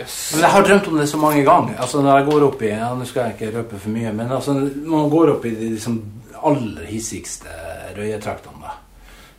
[0.00, 0.06] Ja.
[0.32, 1.74] Men jeg har drømt om det så mange ganger.
[1.80, 4.32] Altså Når jeg går opp i ja, Nå skal jeg ikke røpe for mye, men
[4.32, 5.98] altså, når man går opp i de liksom,
[6.40, 7.52] aller hissigste
[7.96, 8.72] røyetraktene,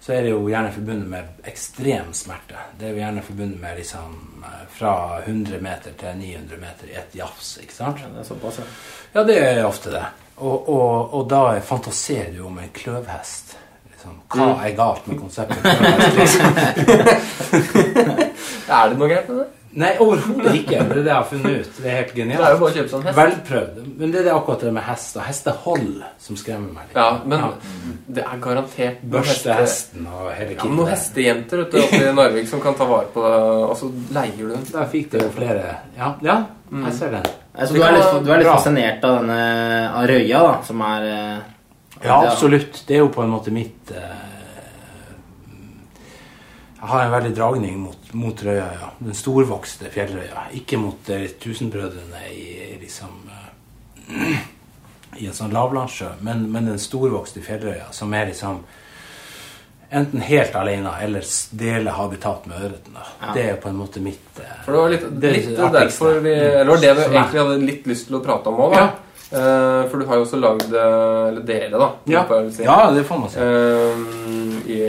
[0.01, 2.57] så er det jo gjerne forbundet med ekstrem smerte.
[2.77, 4.15] Det er jo gjerne forbundet med liksom
[4.73, 4.93] fra
[5.25, 8.01] 100 meter til 900 meter i ett jafs, ikke sant?
[8.01, 8.65] Ja, det er såpass, ja.
[9.13, 10.03] Ja, det er ofte det.
[10.41, 13.55] Og, og, og da fantaserer du om en kløvhest.
[13.91, 16.17] Liksom, hva er galt med konseptet kløvhest?
[16.17, 16.49] Liksom?
[18.71, 19.49] Er det noe galt med det?
[19.73, 20.79] Nei, overhodet ikke.
[20.83, 21.77] Det er det jeg har funnet ut.
[21.77, 22.59] Det er helt Det er jo genialt.
[22.59, 23.17] bare sånn hest.
[23.17, 23.77] Velprøvd.
[23.97, 25.15] Men det er det akkurat det med hest.
[25.17, 26.95] og Hestehold som skremmer meg litt.
[26.97, 27.51] Ja, men Ja.
[28.17, 32.01] det er garantert Børstehesten Børste hesten og hele Ja, men noen hestejenter vet du, oppe
[32.09, 34.63] i Narvik som kan ta vare på det, og så leier du dem.
[34.71, 36.37] Der fikk det jo flere Ja, ja
[36.71, 37.23] jeg ser den.
[37.55, 39.39] Altså, du, er litt, du er litt fascinert av denne
[39.93, 41.39] av røya, da, som er eh,
[42.03, 42.83] Ja, absolutt.
[42.87, 44.20] Det er jo på en måte mitt eh,
[46.81, 48.87] Jeg har en veldig dragning mot, mot Røya, ja.
[48.97, 50.47] Den storvokste fjellrøya.
[50.57, 54.39] Ikke mot eh, tusenbrødrene i, i liksom eh,
[55.21, 58.63] I en sånn lavlandssjø, men, men den storvokste fjellrøya, som er liksom
[59.91, 61.25] Enten helt alene eller
[61.59, 62.93] dele habitat med ørreten.
[62.95, 63.31] Ja.
[63.35, 66.21] Det er på en måte mitt eh, For det var litt, det litt det derfor
[66.23, 68.77] vi Eller det var det vi egentlig hadde litt lyst til å prate om òg,
[68.79, 68.85] da.
[69.31, 71.91] Eh, for du har jo også lagd Eller dere, da.
[72.09, 72.23] Ja.
[72.49, 72.63] si.
[72.65, 73.51] ja, det får man si.
[74.71, 74.79] I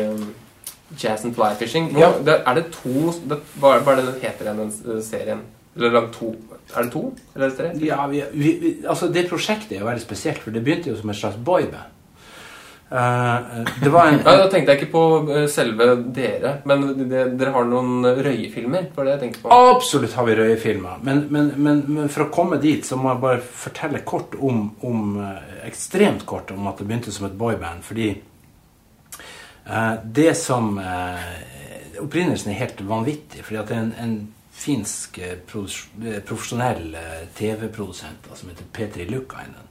[1.03, 1.91] Jazz and Fly Fishing.
[1.93, 2.13] Nå, Ja.
[2.25, 5.41] det, er det to det, Hva er det den heter igjen, den serien?
[5.77, 6.35] Eller to
[6.77, 7.03] Er det to?
[7.35, 7.71] Eller er det tre?
[7.87, 11.11] Ja, vi, vi, altså Det prosjektet er jo veldig spesielt, for det begynte jo som
[11.11, 11.91] et slags boyband.
[12.93, 17.23] Uh, det var en, Ja, da tenkte jeg ikke på eh, selve dere, men det,
[17.41, 18.91] dere har noen røyefilmer?
[18.93, 19.53] var det jeg tenkte på.
[19.73, 20.99] Absolutt har vi røyefilmer.
[21.09, 24.67] Men, men, men, men for å komme dit, så må jeg bare fortelle kort om,
[24.85, 25.17] om
[25.65, 27.81] Ekstremt kort om at det begynte som et boyband.
[27.87, 28.11] Fordi
[30.05, 33.45] det som eh, Opprinnelsen er helt vanvittig.
[33.45, 34.15] Fordi at det er en, en
[34.53, 39.69] finsk eh, eh, profesjonell eh, TV-produsent som heter Petri Lukainen,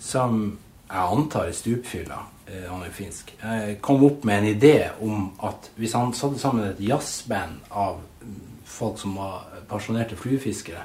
[0.00, 0.40] som
[0.86, 2.18] jeg antar er stupfylla.
[2.46, 3.34] eh, Han er finsk.
[3.42, 8.00] eh, Kom opp med en idé om at hvis han satte sammen et jazzband av
[8.22, 10.84] mm, folk som var pensjonerte fluefiskere,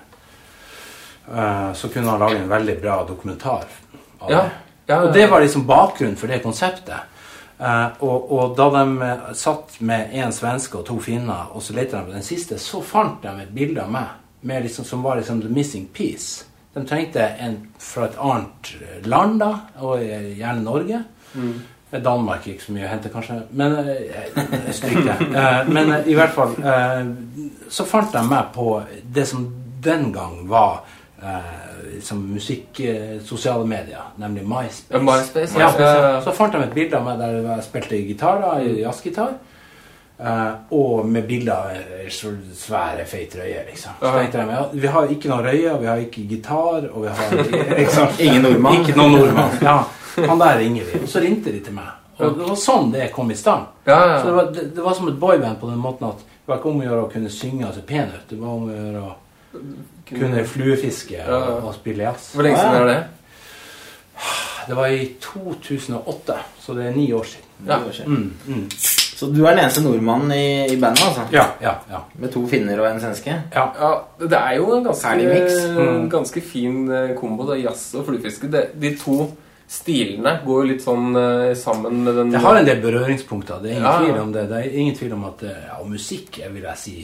[1.32, 3.66] eh, så kunne han lage en veldig bra dokumentar
[4.20, 4.52] av Ja, det.
[4.88, 5.02] ja, ja.
[5.08, 7.08] Og det var liksom bakgrunnen for det konseptet.
[7.62, 11.76] Eh, og, og da de eh, satt med én svenske og to finner, og så
[11.78, 15.04] lette de på den siste, så fant de et bilde av meg med liksom, som
[15.06, 16.48] var liksom the missing piece.
[16.74, 18.72] De trengte en fra et annet
[19.06, 19.52] land, da,
[19.84, 21.04] og eh, gjerne Norge.
[21.36, 21.54] Mm.
[22.00, 23.42] Danmark ikke så mye å hente, kanskje.
[23.60, 25.18] Men eh, stryk det.
[25.28, 27.02] Eh, men eh, i hvert fall eh,
[27.72, 29.46] Så fant de meg på det som
[29.84, 31.01] den gang var eh,
[32.02, 35.00] som musikk eh, sosiale medier, nemlig MySpace.
[35.00, 36.22] MySpace, Ja, ja.
[36.22, 39.36] Så fant de et bilde av meg der jeg spilte gitar, da, jazzgitar.
[40.20, 43.94] eh, og med bilder av så svære, feit røyer, liksom.
[44.02, 47.08] Så tenkte de ja, vi har ikke noen røye, vi har ikke gitar, og vi
[47.08, 47.40] har
[47.82, 48.08] liksom.
[48.20, 48.82] Ingen nordmann.
[48.82, 49.58] Ikke noen nordmann.
[49.62, 49.78] Ja,
[50.28, 51.04] han der ringer vi.
[51.04, 51.98] Og så ringte de til meg.
[52.22, 53.66] Og det var sånn det kom i stand.
[53.86, 54.20] Ja, ja.
[54.22, 56.60] Så det var, det, det var som et boyband på den måten at det var
[56.60, 58.26] ikke om å gjøre å kunne synge så altså, pen ut.
[58.30, 59.12] Det var om å gjøre å
[60.10, 61.58] kunne fluefiske Ja, ja.
[61.62, 62.32] og, spille jazz.
[62.36, 63.04] Hvor lenge siden er det?
[64.68, 67.48] Det var i 2008, så det er ni år siden.
[67.68, 67.78] Ja.
[67.80, 68.14] Ni år siden.
[68.48, 68.70] Mm, mm.
[69.22, 71.22] Så du er den eneste nordmannen i, i bandet, altså?
[71.34, 72.00] Ja, ja, ja.
[72.22, 73.36] Med to finner og en svenske?
[73.56, 73.66] ja.
[73.80, 75.16] Ja, det er jo en ganske,
[75.78, 76.10] Mm.
[76.10, 77.46] ganske fin eh, kombo.
[77.50, 78.50] Da, jazz og fluefiske.
[78.82, 79.32] De to
[79.72, 83.62] stilene går jo litt sånn eh, sammen med den Det har en del berøringspunkter.
[83.62, 84.00] Det er ingen Ja.
[84.00, 84.48] tvil om det.
[84.50, 86.96] Det er ingen tvil om at eh, ja, musikk jeg vil jeg si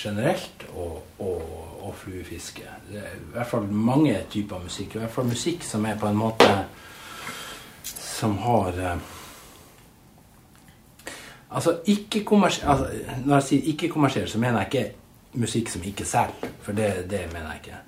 [0.00, 1.42] generelt og, og,
[1.82, 2.62] og fluefiske.
[2.90, 4.94] Det er i hvert fall mange typer musikk.
[4.94, 6.48] I hvert fall musikk som er på en måte
[7.84, 8.98] Som har eh,
[11.50, 12.86] Altså, ikke kommersiell altså,
[13.24, 16.52] Når jeg sier ikke-kommersiell, så mener jeg ikke musikk som ikke selger.
[16.62, 17.80] For det, det mener jeg ikke.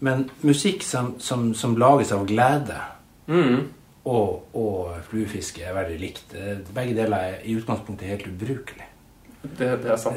[0.00, 2.80] Men musikk som, som, som lages av glede
[3.26, 3.70] Mm.
[4.04, 6.34] og, og fluefiske er veldig likt.
[6.76, 8.84] Begge deler er i utgangspunktet helt ubrukelig.
[9.44, 10.16] Det, det er sant.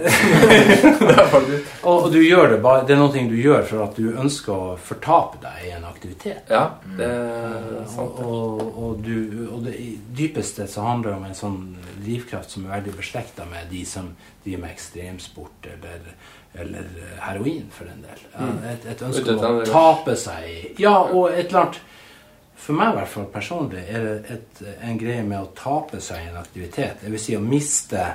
[0.99, 3.83] det er faktisk Og, og du gjør det bare, det er noe du gjør for
[3.83, 6.47] at du ønsker å fortape deg i en aktivitet.
[6.51, 6.63] Ja,
[6.97, 8.21] det er sant.
[8.23, 9.75] Og, og, du, og det,
[10.17, 11.59] dypeste så handler det om en sånn
[11.99, 14.13] drivkraft som er veldig beslekta med de som
[14.45, 16.07] driver med ekstremsport eller,
[16.63, 16.89] eller
[17.25, 18.23] heroin, for en del.
[18.33, 21.81] Ja, Et, et ønske om å tape seg Ja, og et eller annet
[22.57, 26.23] For meg i hvert fall personlig er det et, en greie med å tape seg
[26.23, 27.03] i en aktivitet.
[27.03, 28.07] Det vil si å miste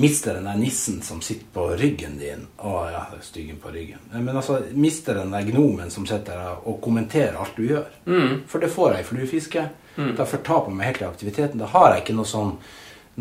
[0.00, 3.98] Miste den der nissen som sitter på ryggen din Å ja, styggen på ryggen.
[4.14, 7.84] Men altså, mister den der gnomen som sitter der og kommenterer alt du gjør.
[8.48, 9.66] For det får jeg i fluefiske.
[10.16, 11.60] Da fortaper jeg meg helt i aktiviteten.
[11.60, 12.54] Da har jeg ikke noe sånn,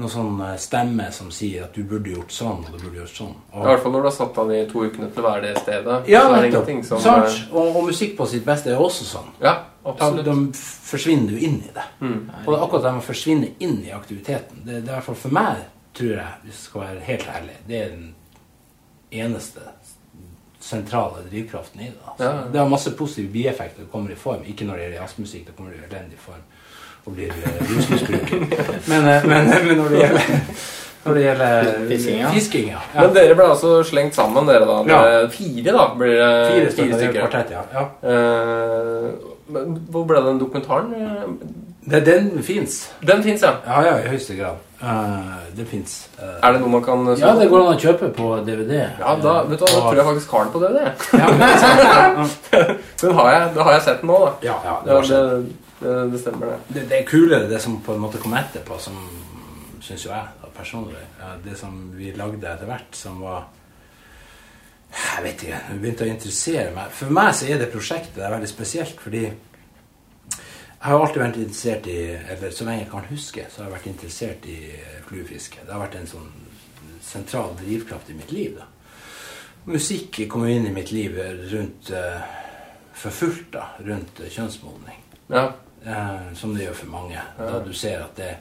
[0.01, 3.13] noe sånn eh, stemme som sier at du burde gjort sånn, og du burde gjort
[3.19, 3.35] sånn.
[3.53, 5.57] I hvert fall når du har satt han i to ukene til å være det
[5.61, 5.99] stedet.
[6.09, 7.43] ja, så er det ingenting som Sant?
[7.51, 9.29] Og, og musikk på sitt beste er også sånn.
[9.37, 9.53] eh, Ja,
[9.85, 10.25] absolutt.
[10.25, 11.85] Så de forsvinner jo inn i det.
[11.99, 14.63] Og det er akkurat det med å forsvinne inn i aktiviteten.
[14.65, 15.61] Det, det er i hvert fall for meg,
[15.93, 18.15] tror jeg, hvis jeg skal være helt ærlig, det er den
[19.11, 19.59] eneste
[20.63, 21.99] sentrale drivkraften i det.
[22.07, 22.23] Altså.
[22.23, 22.51] Ja, ja.
[22.51, 23.83] Det har masse positive bieffekter.
[23.83, 24.45] Det kommer i form.
[24.47, 26.43] Ikke når det gjelder jazzmusikk, da kommer det i elendig form
[27.05, 28.39] og blir eh, rusmisbruker.
[28.91, 30.29] men, eh, men, men når det gjelder,
[31.03, 32.29] når det gjelder Fisking, ja.
[32.31, 32.79] fisking, ja.
[32.93, 33.01] ja.
[33.01, 34.77] Men dere ble altså slengt sammen, dere da?
[34.87, 35.27] Ja.
[35.33, 35.89] Fire, da?
[35.99, 36.29] Blir det
[36.77, 37.19] Fire er stykker.
[37.19, 37.65] kvartett, ja.
[37.75, 37.83] ja.
[38.07, 40.95] Uh, men hvor ble den dokumentaren?
[41.83, 42.89] Eh, Det, den fins.
[43.03, 43.55] Den fins, ja.
[43.67, 44.61] Ja, ja, i høyeste grad.
[44.83, 45.93] Uh, det fins.
[46.19, 48.73] Er det noe man kan ja, det går an å kjøpe på DVD.
[48.99, 50.79] Ja, da, vet du da tror jeg faktisk har den på DVD.
[51.13, 54.31] Ja, men- Den har jeg, da har jeg sett den nå, da.
[54.47, 55.47] ja, ja, det, Ja, var sånn.
[55.79, 56.57] det, det, det stemmer, det.
[56.75, 58.97] det, det er kulere det som på en måte kom etterpå, som
[59.83, 61.03] syns jo jeg da, personlig.
[61.19, 63.45] Ja, det som vi lagde etter hvert, som var
[64.93, 65.59] Jeg vet ikke.
[65.71, 66.91] Det begynte å interessere meg.
[66.93, 69.23] For meg så er det prosjektet det er veldig spesielt, fordi
[70.83, 73.75] jeg har alltid vært interessert i Eller så lenge jeg kan huske, så har jeg
[73.77, 75.61] vært interessert i eh, fluefiske.
[75.63, 76.31] Det har vært en sånn
[77.03, 78.57] sentral drivkraft i mitt liv.
[78.57, 78.67] da.
[79.71, 81.15] Musikk kom inn i mitt liv
[81.53, 82.19] rundt uh,
[82.99, 83.69] for fullt, da.
[83.79, 84.99] Rundt eh, kjønnsmodning.
[85.31, 85.45] Ja.
[85.85, 87.23] Uh, som det gjør for mange.
[87.39, 88.33] Da du ser at det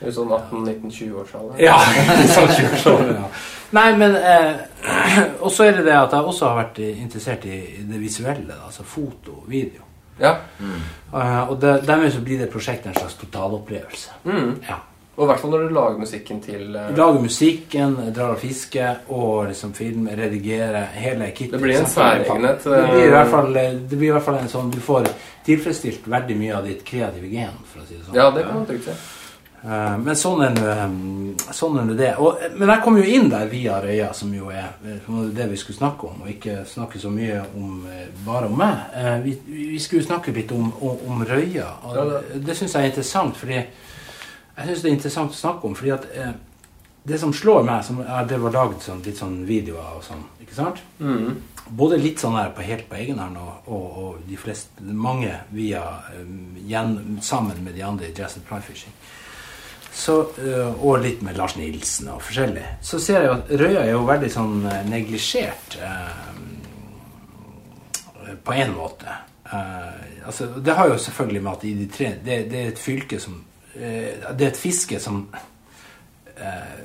[0.00, 1.60] I sånn 18-19-20-årsalder.
[1.60, 1.76] Ja!
[2.36, 3.28] sånn 20 ja.
[3.76, 4.64] Nei, men uh,
[5.44, 8.56] Og så er det det at jeg også har vært interessert i det visuelle.
[8.64, 9.89] Altså foto, video.
[10.20, 10.36] Ja.
[10.60, 14.22] Eh, og det, dermed så blir det prosjektet en slags totalopplevelse.
[14.24, 14.54] Mm.
[14.68, 14.78] Ja.
[15.20, 16.86] Og i hvert fall når du lager musikken til uh...
[16.96, 21.58] Lager musikken, drar og fisker og liksom film, redigerer hele kittet.
[21.58, 24.80] Det blir en særegenhet, Det i eh, det blir i hvert fall en sånn Du
[24.80, 25.10] får
[25.44, 28.16] tilfredsstilt veldig mye av ditt kreative gen, for å si det sånn.
[28.16, 28.96] Ja, det kan man trygt si.
[29.64, 32.10] Eh, Men sånn er nå eh, sånn er det.
[32.18, 35.56] Og, men jeg kom jo inn der via Røya, som jo er eh, det vi
[35.60, 38.78] skulle snakke om, og ikke snakke så mye om eh, bare om meg.
[38.96, 39.34] Eh, Vi,
[39.72, 41.68] vi skulle snakke litt om, om, om Røya.
[41.84, 45.74] Og det syns jeg er interessant, fordi jeg synes det er interessant å snakke om.
[45.76, 46.32] fordi at eh,
[47.04, 50.24] det som slår meg, som jeg det var lagd sånn, litt sånn videoer og sånn,
[50.42, 50.80] ikke sant?
[51.00, 51.38] Mm.
[51.70, 55.30] Både litt sånn her på helt på egen hånd, og, og, og de fleste, mange
[55.54, 55.80] via
[56.18, 58.92] um, gjen, sammen med de andre i Jazz and Fly Fishing.
[59.92, 62.62] Så, øh, og litt med Lars Nilsen og forskjellig.
[62.82, 66.20] Så ser jeg at Røya er jo veldig sånn eh, neglisjert eh,
[68.44, 69.16] på en måte.
[69.52, 72.78] Eh, altså, det har jo selvfølgelig med at i de tre Det, det er et
[72.78, 73.40] fylke som
[73.74, 75.24] eh, Det er et fiske som
[76.36, 76.76] eh,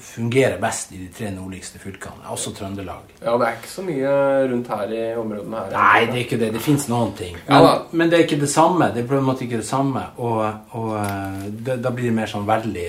[0.00, 3.12] fungerer best i de tre nordligste fylkene, også Trøndelag.
[3.22, 4.12] Ja, det er ikke så mye
[4.50, 5.74] rundt her i områdene her.
[5.76, 6.52] Nei, det er ikke det.
[6.54, 7.36] Det fins noen ting.
[7.48, 8.90] Men, ja, men det er ikke det samme.
[8.94, 10.02] Det er på en måte ikke det samme.
[10.16, 10.42] Og,
[10.78, 12.88] og eh, det, da blir det mer sånn veldig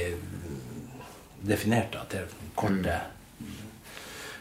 [1.48, 2.98] definert da, til korte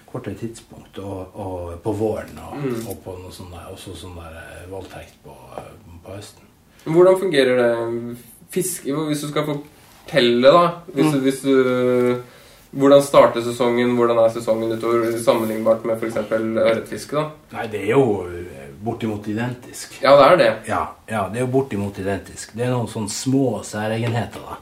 [0.06, 0.98] kortere tidspunkt.
[1.02, 2.86] Og, og på våren og, Mm.
[2.88, 5.72] og på noe sånn der, også sånn der eh, voldtekt på, eh,
[6.04, 6.42] på høsten.
[6.86, 8.16] Hvordan fungerer det
[8.54, 12.22] fiske Hvis du skal fortelle, da hvis du, hvis du,
[12.70, 13.94] Hvordan starter sesongen?
[13.96, 16.18] Hvordan er sesongen utover sammenlignbart med f.eks.
[16.34, 17.16] ørretfiske?
[17.16, 17.56] da?
[17.56, 19.98] Nei, det er jo eh, bortimot identisk.
[20.02, 20.52] Ja, det er det.
[20.68, 22.52] Ja, ja, det er jo bortimot identisk.
[22.56, 24.58] Det er noen sånne små særegenheter, da,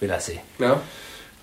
[0.00, 0.38] vil jeg si.
[0.62, 0.76] Ja.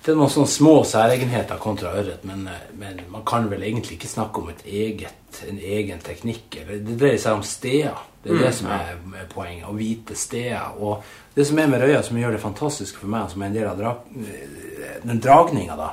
[0.05, 3.97] Det er noen sånne små særegenheter kontra ørret, men, eh, men man kan vel egentlig
[3.97, 6.61] ikke snakke om et eget, en egen teknikk.
[6.69, 8.03] Det dreier seg om steder.
[8.23, 9.67] Det er det som er poenget.
[9.69, 10.77] Å vite steder.
[10.81, 11.03] Og
[11.35, 13.67] det som er med røya, som gjør det fantastisk for meg, som er en del
[13.67, 13.95] av dra
[15.05, 15.91] den dragninga, da,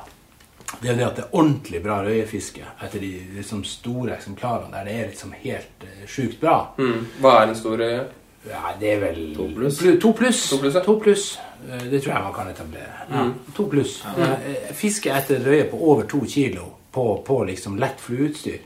[0.81, 4.73] det er jo det at det er ordentlig bra røyefiske etter de liksom store eksemplarene
[4.73, 6.55] der det er liksom helt uh, sjukt bra.
[6.79, 7.03] Mm.
[7.21, 8.05] Hva er en stor røye?
[8.49, 9.77] Ja, det er vel To pluss.
[9.79, 10.41] Pl To pluss.
[10.49, 10.83] To pluss, ja.
[10.83, 11.27] To pluss.
[11.67, 13.05] Uh, Det tror jeg man kan etablere.
[13.11, 13.27] Ja.
[13.55, 13.99] To pluss.
[14.17, 18.59] Eh, Fiske etter røye på over to kilo på, på liksom lett flueutstyr,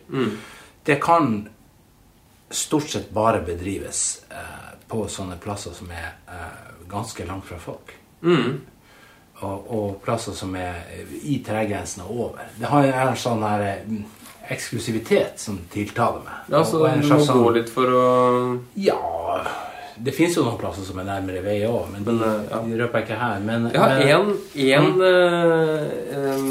[0.84, 1.48] det kan
[2.50, 7.94] stort sett bare bedrives eh, på sånne plasser som er eh, ganske langt fra folk.
[8.22, 8.62] Mm.
[9.38, 10.88] Og, og plasser som er
[11.22, 12.48] i terrenggrensen og over.
[12.58, 13.98] Det har en sånn her eh,
[14.54, 16.44] eksklusivitet som tiltaler meg.
[16.52, 18.06] Ja, så Og du må sånn, gå litt for å
[18.80, 18.98] ja
[19.98, 22.62] Det fins jo noen plasser som er nærmere vei òg, men Men, eh, ja.
[22.64, 23.40] de røper jeg ikke her.
[23.44, 24.26] Men, Jeg har én en,
[24.78, 25.04] en
[25.82, 26.42] eh,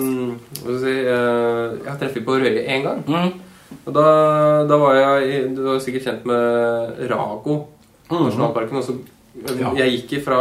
[0.61, 3.03] Hva skal jeg si uh, Jeg har treffet på Røye én gang.
[3.07, 3.33] Mm.
[3.87, 4.07] Og da,
[4.68, 7.64] da var jeg Du var sikkert kjent med Rago
[8.14, 8.79] nasjonalparken.
[8.79, 8.99] Også,
[9.37, 9.59] Mm.
[9.61, 9.71] Ja.
[9.77, 10.37] Jeg gikk ifra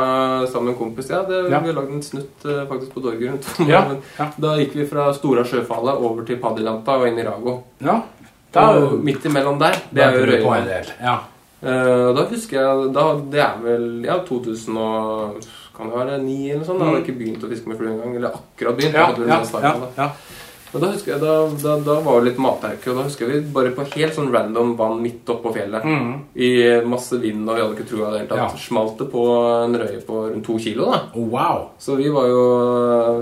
[0.48, 1.10] sammen med en kompis.
[1.12, 1.60] Ja, det, Ja.
[1.60, 3.50] Vi har lagd en snutt eh, faktisk på rundt.
[3.68, 3.82] Ja.
[4.38, 7.58] Da gikk vi fra Stora Sjøfallet over til Paddelanta og inn i Rago.
[7.84, 8.02] Ja,
[8.56, 10.26] da og midt imellom der, det er jo
[10.70, 10.92] del.
[11.02, 11.18] Ja.
[11.66, 16.52] Eh, da husker jeg da, Det er vel ja, 2000 og Kan det være 9
[16.54, 16.80] eller sånn?
[16.80, 18.16] Da hadde jeg ikke begynt å fiske med flue engang.
[18.16, 18.96] Eller akkurat begynt.
[18.96, 19.28] Mm.
[19.28, 20.10] Ja, ja, ja, ja.
[20.76, 21.34] Og da husker jeg, da,
[21.64, 24.28] da, da var det litt matauke, og da husker jeg vi bare på helt sånn
[24.34, 25.86] random vann midt oppå fjellet.
[26.36, 26.50] I
[26.86, 28.42] masse vind, og vi hadde ikke trua det hele tatt.
[28.42, 28.58] Mm.
[28.58, 28.64] Ja.
[28.66, 29.24] Smalt det på
[29.64, 31.00] en røye på rundt to kilo, da.
[31.16, 31.62] Oh, wow.
[31.80, 32.42] Så vi var jo,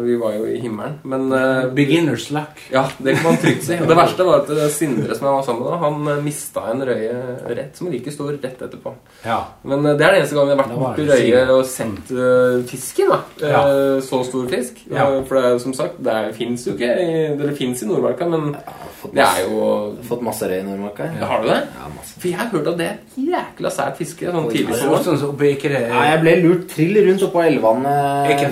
[0.03, 0.97] vi var jo i himmelen.
[1.03, 2.63] Men uh, Beginner's luck.
[2.73, 3.77] ja, det kan man trygt si.
[3.79, 6.23] Og det verste var at eh, Sindre som jeg var sammen med, da, han eh,
[6.25, 7.13] mista en røye
[7.53, 8.95] rett som like stor rett etterpå.
[9.27, 9.37] Ja.
[9.67, 12.57] Men uh, det er den eneste gangen jeg har vært borti røye og sendt uh,
[12.69, 13.13] fisken.
[13.13, 13.21] da
[13.53, 13.61] Ja.
[14.03, 14.79] Så stor fisk.
[14.89, 18.55] For det som sagt, det fins jo ikke i- Det fins i Nordmarka, men
[19.01, 21.03] fått det er jo Fått masse røy i Nordmarka.
[21.19, 21.59] ja, Har du det?
[21.75, 22.19] Ja, masse.
[22.19, 24.89] For jeg har hørt at det er et jækla sært fiske sånn tidlig Det er
[24.89, 25.51] også sånn det
[25.89, 27.93] Ja, jeg ble lurt trill rundt oppå elvene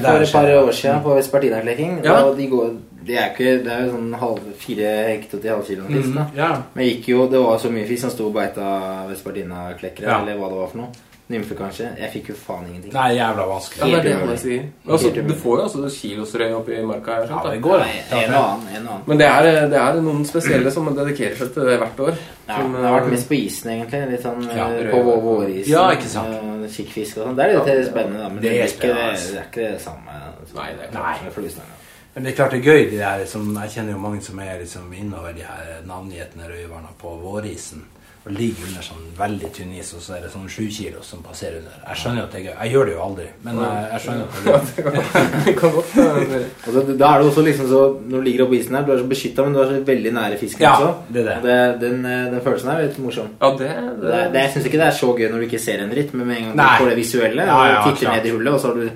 [0.01, 2.03] for et par år siden på Vespertina-klekking.
[2.03, 2.21] Ja.
[2.21, 2.73] Da De går,
[3.05, 6.13] det er ikke Det er jo sånn halv, fire hekto til halvkiloen fisk.
[6.15, 6.21] da.
[6.21, 6.51] Mm, Ja.
[6.75, 10.21] Men gikk jo, det var så mye fisk som sto og beita Vespertina-klekkere, Ja.
[10.21, 10.87] eller hva det var for noe.
[11.31, 11.87] Nymfer, kanskje.
[11.99, 12.91] Jeg fikk jo faen ingenting.
[12.93, 14.65] Nei, jævla Ja, det er det jeg sier.
[14.87, 17.25] Altså, du får jo altså kilosrøy oppi marka her.
[17.25, 17.51] Ja, Sant, da.
[17.55, 18.67] det går Nei, en og annen.
[18.75, 19.03] En og annen.
[19.07, 22.21] Men det er, det er noen spesielle som dedikerer seg til det hvert år.
[22.47, 24.01] Ja, Som, det har vært eh, mest på isen, egentlig.
[24.11, 25.71] Litt sånn Ja, eh, på vårisen.
[25.71, 26.33] Ja, ikke sant.
[26.37, 27.37] eh, Kikkfisk og sånn.
[27.39, 28.29] Det er litt Ja, spennende, da.
[28.29, 30.17] Men det det, er ikke, det, det er ikke det samme
[30.55, 31.15] Nei, det er Nei.
[31.17, 31.77] som med fluestang.
[32.13, 34.39] Men det er klart det er gøy, de der som, Jeg kjenner jo mange som
[34.43, 37.85] er liksom innover de her navngjetne røyvarna på vårisen.
[38.21, 41.23] Og ligger under sånn veldig tynn is, og så er det sånn sju kilo som
[41.25, 41.73] passerer under.
[41.87, 42.43] Jeg skjønner at er.
[42.51, 45.95] Jeg gjør det jo aldri, men jeg, jeg skjønner at kan godt.
[46.67, 48.91] Og da er det også liksom så Når du ligger oppe på isen her, du
[48.93, 50.91] er så beskytta, men du er så veldig nære fisken Ja, også.
[51.17, 51.37] det er det.
[51.47, 53.31] Det, den, eh, den følelsen her er litt morsom.
[53.41, 55.63] Ja, det, Det, det, det, jeg syns ikke det er så gøy når du ikke
[55.65, 56.69] ser en dritt, men med en gang Nei.
[56.77, 58.21] du får det visuelle Ja, ja, og titter klart.
[58.21, 58.89] ned i hullet, og så har du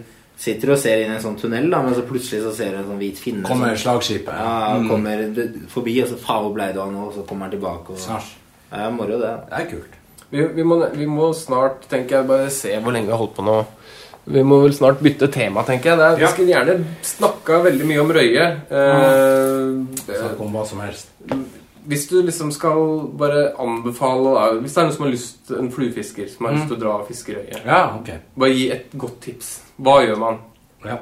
[0.46, 2.74] sitter du og ser inn i en sånn tunnel, da, men så plutselig så ser
[2.76, 4.34] du en sånn hvit finne Kommer slagskipet.
[4.38, 4.90] ja, Mm.
[4.90, 5.22] kommer
[5.72, 7.06] forbi, og så faen, hvor ble du av nå?
[7.10, 7.90] Og så kommer han tilbake.
[7.96, 8.34] Og, Snart.
[8.78, 9.34] Ja, moro, det.
[9.50, 9.96] Det er kult.
[10.32, 13.36] vi, vi, må, vi må snart, tenker jeg, bare se hvor lenge vi har holdt
[13.38, 13.58] på nå.
[14.26, 15.98] Vi må vel snart bytte tema, tenker jeg.
[16.00, 16.26] Det er, Ja.
[16.26, 18.48] Vi skulle gjerne snakka veldig mye om røye.
[18.74, 21.12] Eh, Så det kommer hva som helst.
[21.86, 22.80] hvis du liksom skal
[23.18, 26.78] bare anbefale Hvis det er noen som har lyst en fluefisker som har lyst til
[26.78, 28.10] å dra og fiske røye, Ja, ok.
[28.38, 29.60] bare gi et godt tips.
[29.80, 30.40] Hva gjør man?
[30.84, 30.98] Ja.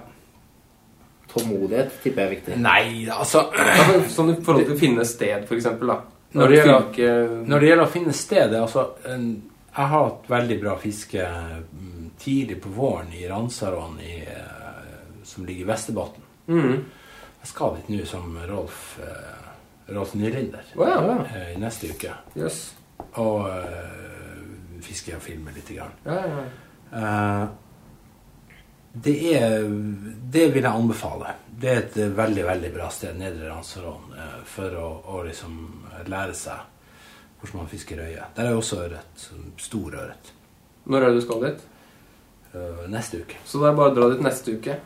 [1.33, 2.57] Tålmodighet tipper jeg er viktig.
[2.62, 6.01] Nei, altså Altså, sånn i forhold til å finne sted, for eksempel, da.
[6.34, 9.26] Når det gjelder- fylke- Når det gjelder å finne stedet altså, en,
[9.76, 15.46] Jeg har hatt veldig bra fiske mm, tidlig på våren i Ransarån, i, eh, som
[15.46, 16.22] ligger i Vesterbotn.
[16.48, 16.84] Mm.
[17.43, 21.26] Jeg skal dit nå som Rolf, eh, Rolf Nylinder Å ja.
[21.36, 22.13] eh, i neste uke.
[22.38, 22.74] Yes.
[23.17, 25.67] Og uh, fiske og filme litt.
[25.76, 25.91] Grann.
[26.06, 26.43] Ja, ja.
[26.93, 27.48] Eh,
[28.93, 29.63] det er
[30.34, 31.34] Det vil jeg anbefale.
[31.47, 35.58] Det er et veldig veldig bra sted, Nedre Ransarån, eh, for å, å liksom
[36.10, 36.69] lære seg
[37.39, 38.25] hvordan man fisker røye.
[38.36, 39.27] Der er også ørret.
[39.60, 40.32] Stor ørret.
[40.86, 41.65] Når er det du skal dit?
[42.53, 43.39] Eh, neste uke.
[43.45, 44.77] Så det er bare å dra dit neste uke.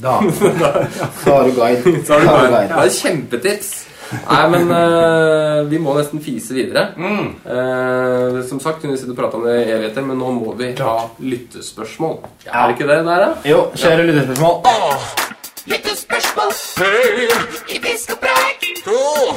[0.00, 0.16] Da
[1.20, 1.94] Så har du guide.
[2.06, 3.72] Så har du bare, det er kjempetips.
[4.10, 6.90] Nei, men uh, vi må nesten fise videre.
[6.98, 7.28] Mm.
[7.46, 10.54] Uh, som sagt, kunne vi sitte og prate om det i evigheter, men nå må
[10.58, 12.18] vi ha lyttespørsmål.
[12.46, 12.52] Ja.
[12.52, 13.30] Er det ikke det der, da?
[13.46, 14.08] Jo, kjære ja.
[14.10, 14.56] lyttespørsmål.
[14.66, 15.30] Oh.
[15.70, 17.28] Lyttespørsmål hey.
[17.68, 18.68] i Fisk og Preik.
[18.88, 19.34] Oh.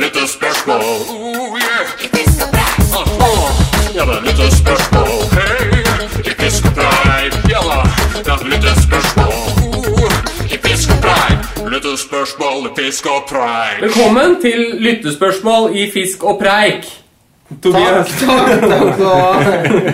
[0.00, 1.84] Lyttespørsmål oh, oh yeah.
[2.00, 2.80] i Fisk og Preik.
[2.96, 3.48] Oh, oh.
[3.96, 5.84] Ja, det er lyttespørsmål hey.
[6.24, 7.40] i Fisk og Preik.
[7.52, 7.80] Ja da,
[8.22, 9.75] det er lyttespørsmål.
[13.80, 16.86] Velkommen til lyttespørsmål i Fisk og preik.
[17.62, 18.08] Tobias.
[18.22, 19.36] Takk, takk, takk.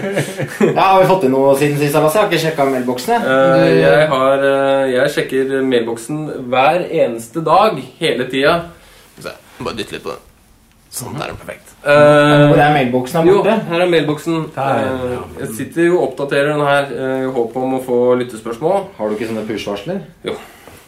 [0.76, 1.96] Ja, Har vi fått inn noe siden sist?
[1.98, 3.18] Jeg har ikke sjekka mailboksene.
[3.18, 6.22] Eh, jeg, har, eh, jeg sjekker mailboksen
[6.52, 8.54] hver eneste dag, hele tida.
[9.58, 10.22] Bare dytte litt på den.
[10.92, 11.74] Sånn, der er den perfekt.
[11.82, 14.40] Hvor Eh, er mailboksen her jo, her er mailboksen.
[14.54, 14.96] Ja.
[15.42, 16.90] Jeg sitter jo og oppdaterer den her
[17.26, 18.90] i håp om å få lyttespørsmål.
[18.98, 20.02] Har du ikke sånne push-varsler?
[20.24, 20.38] Jo.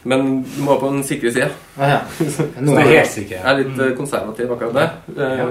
[0.05, 1.51] Men du må ha på den sikre sida.
[1.79, 2.01] Ah, ja.
[2.65, 3.39] Noe er helt sikker.
[3.39, 3.95] Jeg er litt mm.
[3.99, 4.97] konservativ akkurat der.
[5.17, 5.51] Ja.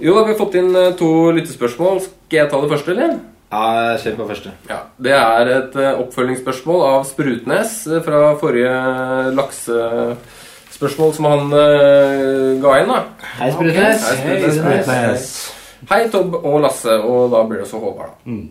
[0.00, 2.00] Jo, da har vi fått inn eh, to lyttespørsmål.
[2.06, 3.20] Skal jeg ta det første, eller?
[3.50, 4.52] Ja, kjør på første.
[4.70, 8.74] Ja, Det er et eh, oppfølgingsspørsmål av Sprutnes eh, fra forrige
[9.34, 12.92] laksespørsmål som han eh, ga inn.
[12.94, 13.00] da.
[13.40, 14.06] Hei, Sprutnes.
[14.06, 14.60] Hei, Hei, Sprutnes.
[14.60, 15.26] Sprutnes.
[15.90, 18.14] Hei, Tobb og Lasse, og da blir det også Håvard.
[18.14, 18.30] da.
[18.30, 18.46] Mm.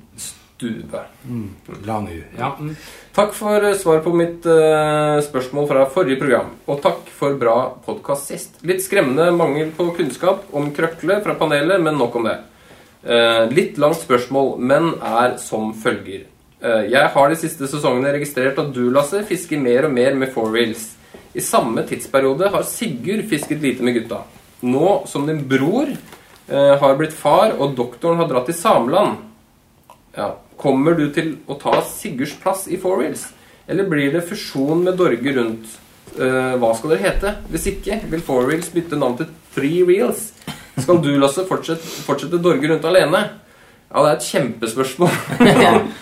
[0.60, 1.00] Stube.
[1.30, 1.50] Mm.
[1.88, 2.24] U.
[2.38, 2.56] Ja.
[2.60, 2.76] mm.
[3.15, 6.50] Takk for eh, svar på mitt uh, spørsmål fra forrige program.
[6.67, 7.54] Og takk for bra
[7.86, 8.58] podkast sist.
[8.67, 12.34] Litt skremmende mangel på kunnskap om krøkle fra panelet, men nok om det.
[13.08, 16.28] Uh, litt langt spørsmål, men er som følger.
[16.60, 20.34] Uh, jeg har de siste sesongene registrert at du, Lasse, fisker mer og mer med
[20.36, 20.89] four wheels.
[21.32, 24.26] I samme tidsperiode har Sigurd fisket lite med gutta.
[24.67, 25.95] Nå som din bror
[26.50, 29.19] har blitt far, og doktoren har dratt til Sameland,
[30.17, 30.32] ja.
[30.60, 33.30] Kommer du til å ta Sigurds plass i Four Wheels?
[33.69, 35.78] Eller blir det fusjon med Dorge rundt?
[36.17, 37.36] uh, hva skal dere hete?
[37.52, 40.30] Hvis ikke, vil Four Wheels bytte navn til Three Wheels?
[40.80, 43.26] Skal du, Lasse, fortsette, fortsette Dorge rundt alene?
[43.89, 45.13] Ja, det er et kjempespørsmål.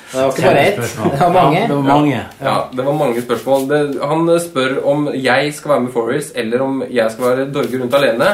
[0.08, 0.78] Det var ikke bare ett.
[0.82, 1.60] Det var mange.
[1.60, 2.20] Ja, det var mange.
[2.40, 3.66] Ja, det var mange spørsmål.
[3.70, 3.80] Det,
[4.12, 7.82] han spør om jeg skal være med Four Wheels, eller om jeg skal være Dorge
[7.82, 8.30] rundt alene.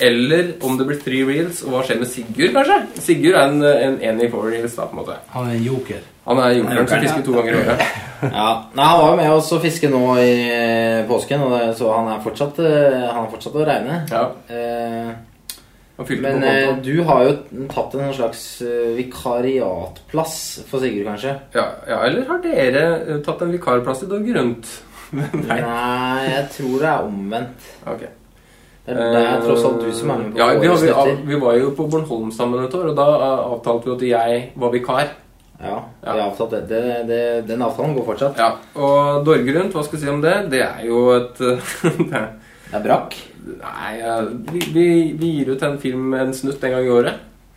[0.00, 2.80] Eller om det blir Three reels, og hva skjer med Sigurd, kanskje?
[3.00, 5.16] Sigurd er en, en enig i Four reels, da, på en måte.
[5.32, 6.02] Han er en joker.
[6.26, 7.86] Han er jokeren som fisker to ganger i året.
[8.16, 11.64] Ja, Nei, Han var jo med oss å fiske nå i eh, påsken, og det,
[11.76, 14.02] så han er fortsatt, eh, han er fortsatt å regne.
[14.10, 15.10] Ja, Eh,
[15.96, 20.34] han men på eh, du har jo tatt en slags eh, vikariatplass
[20.68, 21.36] for Sigurd, kanskje?
[21.56, 24.68] Ja, ja, eller har dere tatt en vikarplass i Dag Rundt?
[25.16, 25.60] Nei.
[25.62, 27.68] Nei, jeg tror det er omvendt.
[27.88, 28.04] Ok.
[28.86, 31.14] Det er, det er tross alt du som er med på ja, vi, har, vi,
[31.34, 34.42] vi var jo på Bornholm sammen et år, og da eh, avtalte vi at jeg
[34.62, 35.08] var vikar.
[35.58, 36.14] Ja, Ja.
[36.28, 36.60] avtalt det.
[36.68, 38.36] det, det den avtalen går fortsatt.
[38.38, 40.34] Ja, Og Dorgerund, hva skal jeg si om det?
[40.52, 43.14] Det er jo et det er- brakk.
[43.46, 43.92] Nei,
[44.52, 44.86] vi, vi,
[45.18, 47.14] vi gir ut en film en snutt en gang i året.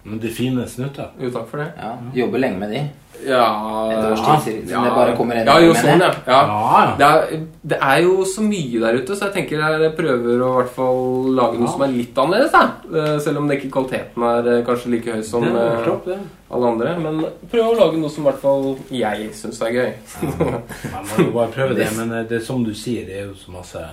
[0.09, 1.11] Men de fine snutta.
[1.21, 1.69] Jo, takk for det.
[1.77, 1.93] Ja,
[2.23, 2.81] Jobber lenge med de.
[3.19, 3.43] Ja
[3.91, 6.07] Et års tid siden ja, det bare kommer en Ja, jo, sånn, ja.
[6.23, 6.83] ja.
[6.95, 7.41] Det er,
[7.73, 10.71] det er jo så mye der ute, så jeg tenker jeg prøver å i hvert
[10.77, 11.01] fall
[11.35, 11.73] lage noe Ja.
[11.73, 12.53] som er litt annerledes.
[12.55, 15.73] da Eh, Selv om det ikke kvaliteten er eh, kanskje like høy som Det er
[15.75, 16.17] eh, klart, det.
[16.49, 16.93] alle andre.
[17.03, 17.19] Men
[17.51, 19.91] prøv å lage noe som i hvert fall jeg syns er gøy.
[20.93, 23.35] Man må jo bare prøve det, men det er som du sier, det er jo
[23.35, 23.83] så masse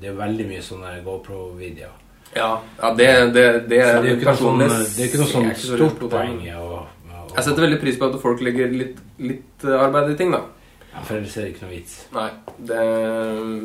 [0.00, 1.94] Det er veldig mye sånne GoPro-videoer.
[2.34, 2.50] Ja,
[2.82, 5.54] ja det, det, det, er det er ikke noe sånn, det er ikke noe sånn
[5.56, 10.10] stort poeng og, å- Jeg setter veldig pris på at folk legger litt, litt arbeid
[10.12, 10.40] i ting, da.
[10.92, 11.94] ja, For ellers er det ikke noe vits.
[12.16, 12.28] Nei,
[12.70, 12.80] det,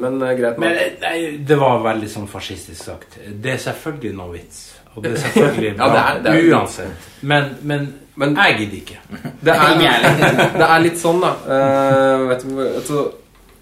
[0.04, 0.58] men greit.
[0.58, 0.60] Nok.
[0.60, 3.18] Men, nei, det var veldig sånn fascistisk sagt.
[3.32, 4.62] Det er selvfølgelig noe vits.
[4.96, 7.10] Og det er selvfølgelig Ja, bra det er- det er- uansett.
[7.22, 8.98] Men, men, Men- jeg gidder ikke.
[9.42, 9.78] Det er,
[10.60, 11.32] det er litt sånn, da.
[11.48, 13.06] Uh, vet du, altså,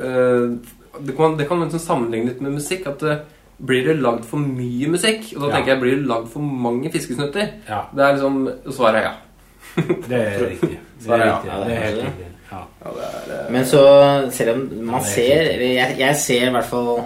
[0.02, 0.48] uh,
[1.06, 2.88] det kan, det kan liksom sammenlignes litt med musikk.
[2.90, 3.20] At eh,
[3.66, 5.54] blir det lagd for mye musikk, og da Ja.
[5.56, 9.14] tenker jeg blir det lagd for mange fiskesnutter, Ja, det er liksom Svaret er ja.
[10.10, 10.70] det er riktig.
[10.80, 11.36] Det Svaret er ja.
[11.36, 11.50] riktig.
[11.52, 12.26] Ja, det er helt riktig.
[12.52, 12.62] Ja.
[12.86, 12.92] ja
[13.28, 13.84] det eh, Men så,
[14.32, 17.04] selv om man er ser jeg, jeg ser i hvert fall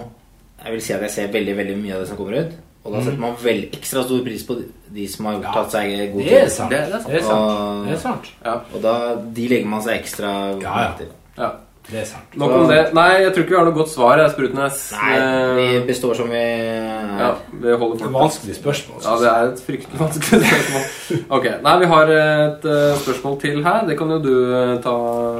[0.64, 2.52] Jeg vil si at jeg ser veldig veldig mye av det som kommer ut.
[2.84, 4.54] Og da setter man veldig ekstra stor pris på
[4.94, 5.42] de, som har Mm.
[5.52, 6.30] Tatt seg god tid.
[6.30, 6.70] Det- det er sant.
[6.70, 7.32] Det er sant.
[7.32, 8.32] Og, Det er sant.
[8.74, 8.94] og da,
[9.36, 10.30] de legger man seg ekstra
[10.62, 10.92] Ja, ja.
[10.98, 11.06] til.
[11.38, 11.50] ja.
[11.84, 12.36] Det er sant.
[12.40, 12.78] Nok om det.
[12.96, 14.78] Nei, jeg tror ikke vi har noe godt svar, jeg, Sprutnes.
[14.96, 15.16] Nei,
[15.58, 19.02] vi Eh, består som vi ja, vi holder Det er vanskelig spørsmål.
[19.04, 21.20] Ja, det er et fryktelig vanskelig spørsmål.
[21.38, 23.84] Ok, Nei, vi har et uh, spørsmål til her.
[23.90, 24.94] Det kan jo du uh, ta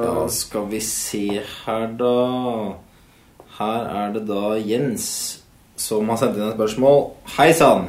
[0.04, 1.24] Ja, skal vi se
[1.64, 2.12] her, da.
[3.58, 5.06] Her er det da Jens
[5.80, 7.00] som har sendt inn et spørsmål.
[7.38, 7.88] Hei sann.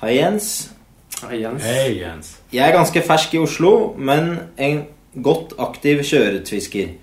[0.00, 0.70] Hei, Jens.
[1.24, 1.64] Hei, Jens.
[1.64, 2.30] Hei, Jens.
[2.52, 4.84] Jeg er ganske fersk i Oslo, men en
[5.24, 6.94] godt aktiv sjøørretfisker.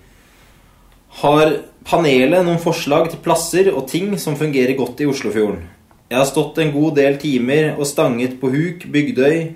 [1.20, 1.52] Har
[1.86, 5.62] panelet noen forslag til plasser og ting som fungerer godt i Oslofjorden?
[6.10, 9.54] Jeg har stått en god del timer og stanget på huk, Bygdøy,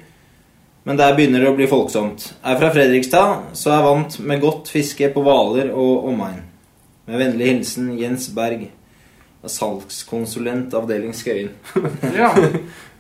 [0.89, 2.31] men der begynner det å bli folksomt.
[2.47, 6.41] Er fra Fredrikstad, så er vant med godt fiske på Hvaler og omegn.
[7.09, 8.69] Med vennlig hilsen Jens Berg,
[9.45, 11.53] salgskonsulent avdeling Skøyen.
[12.19, 12.33] Ja.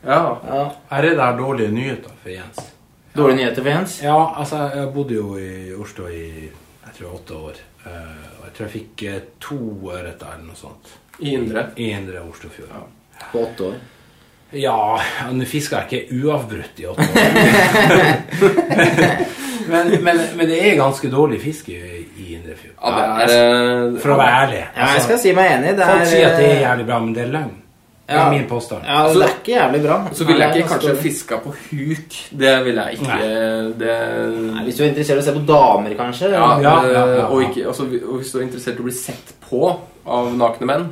[0.04, 0.20] Ja.
[0.46, 2.61] Ja, Her er det dårlige nyheter for Jens.
[3.16, 3.98] Dårlige nyheter for Jens.
[4.02, 6.50] Ja, altså, jeg bodde jo i Oslo i
[6.99, 7.55] jeg tror åtte år.
[7.86, 10.88] Eh, og jeg tror jeg fikk eh, to ørreter eller noe sånt.
[11.22, 11.62] I Indre.
[11.78, 12.72] I Indre Oslofjord.
[13.30, 13.76] På åtte år.
[14.59, 14.99] Ja,
[15.30, 17.18] nå fiska jeg ikke uavbrutt i åtte år.
[19.72, 21.78] men, men, men det er ganske dårlig fiske i,
[22.18, 22.74] i Indrefjord.
[22.80, 22.88] Ja,
[23.28, 24.62] det er eh, For å være ærlig.
[24.64, 25.70] Ja, jeg skal si meg enig.
[25.78, 27.57] Det er, Folk sier at det er jævlig bra, men det er løgn.
[28.09, 28.22] Det Ja.
[28.26, 28.84] er min påstand.
[28.88, 29.96] Ja, det er ikke jævlig bra.
[30.16, 32.14] Så ville jeg ikke kanskje fiska på huk.
[32.40, 33.18] Det ville jeg ikke.
[33.78, 33.96] Det,
[34.54, 36.30] Nei, Hvis du er interessert i å se på damer, kanskje?
[36.32, 37.26] ja, Ja, ja, ja, ja.
[37.26, 40.66] Og, ikke, altså, og hvis du er interessert i å bli sett på av nakne
[40.70, 40.86] menn,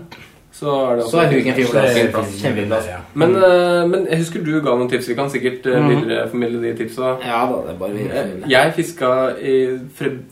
[0.56, 2.30] så er det Så er huken fin Så plass.
[2.40, 2.86] Kjempefin plass.
[3.14, 5.08] Men, eh, men jeg husker du ga noen tips.
[5.10, 5.90] Vi kan sikkert uh, Mhm.
[5.92, 7.10] videreformidle de tipsa.
[7.20, 8.42] Ja da, det er bare jeg.
[8.48, 9.56] Jeg fiska i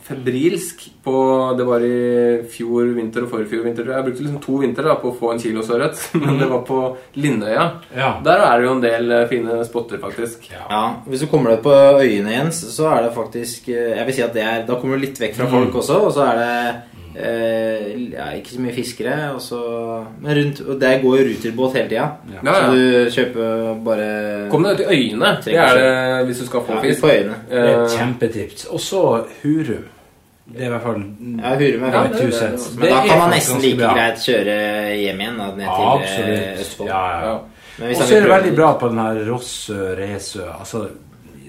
[0.08, 1.14] febrilsk på
[1.58, 3.84] Det var i fjor vinter og forfjor vinter.
[3.92, 6.00] Jeg brukte liksom to vintre da, på å få en kilo ørret.
[6.22, 6.78] Men det var på
[7.20, 7.66] Lindøya.
[7.94, 8.14] Ja.
[8.24, 10.48] Der er det jo en del eh, fine spotter, faktisk.
[10.54, 14.14] Ja, Hvis du kommer deg på øyene, Jens, så er det faktisk eh, Jeg vil
[14.16, 16.40] si at det er Da kommer du litt vekk fra folk også, og så er
[16.40, 16.54] det
[17.16, 19.16] eh, ja, ikke så mye fiskere.
[19.34, 19.60] Og så,
[20.20, 22.08] men rundt, og der går jo ruterbåt hele tida.
[22.34, 22.70] Ja, Så ja.
[22.74, 25.36] du kjøper bare Kom deg ut i øyene.
[25.44, 27.00] Det er det hvis du skal få ja, fisk.
[27.00, 27.34] på øyene.
[27.50, 28.64] Det er et Eh, kjempetips.
[28.70, 29.02] Og så
[29.42, 29.84] Hurum.
[30.44, 31.00] Det er i hvert fall
[31.40, 32.16] Ja, Hurum er Ja, fint.
[32.20, 33.94] det- det- Men da kan man nesten like bra.
[33.94, 36.60] greit kjøre hjem igjen da, ned til eh, Absolutt.
[36.60, 36.88] Østfold.
[36.88, 37.26] Ja, ja.
[37.32, 37.38] ja.
[37.90, 40.86] Og så er det veldig bra på den her Rossø, Resø Altså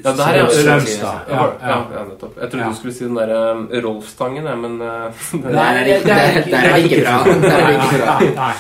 [0.05, 1.17] Ja, det her er Strømstad.
[1.29, 1.79] Ja, Ja, ja, ja.
[1.97, 2.35] ja, nettopp.
[2.41, 2.69] Jeg trodde Ja.
[2.69, 4.87] du skulle si den derre um, Rolfstangen, jeg, men uh,
[5.31, 7.17] det Der er det ikke- der- der er ikke bra.
[7.49, 8.19] Der er det ikke bra.
[8.21, 8.53] Nei,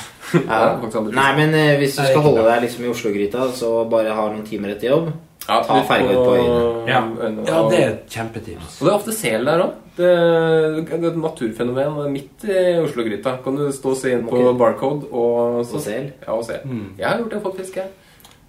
[1.15, 1.29] nei.
[1.37, 4.73] Men eh, hvis du skal holde deg liksom i Oslo-gryta, så bare ha noen timer
[4.73, 5.11] etter jobb.
[5.47, 6.61] Ja, Ta ferga ut på øyene.
[6.89, 7.01] Ja.
[7.69, 8.79] det er et kjempetips.
[8.81, 9.73] Og det er ofte sel der òg.
[9.95, 10.09] Det,
[10.89, 13.35] det er et naturfenomen midt i Oslo-gryta.
[13.45, 14.41] Kan du stå og se inn på.
[14.57, 16.09] Barcode og Og sel.
[16.25, 16.65] Ja, og sel.
[16.65, 16.87] Mm.
[16.97, 17.75] Jeg har gjort det, faktisk.
[17.77, 17.85] jeg.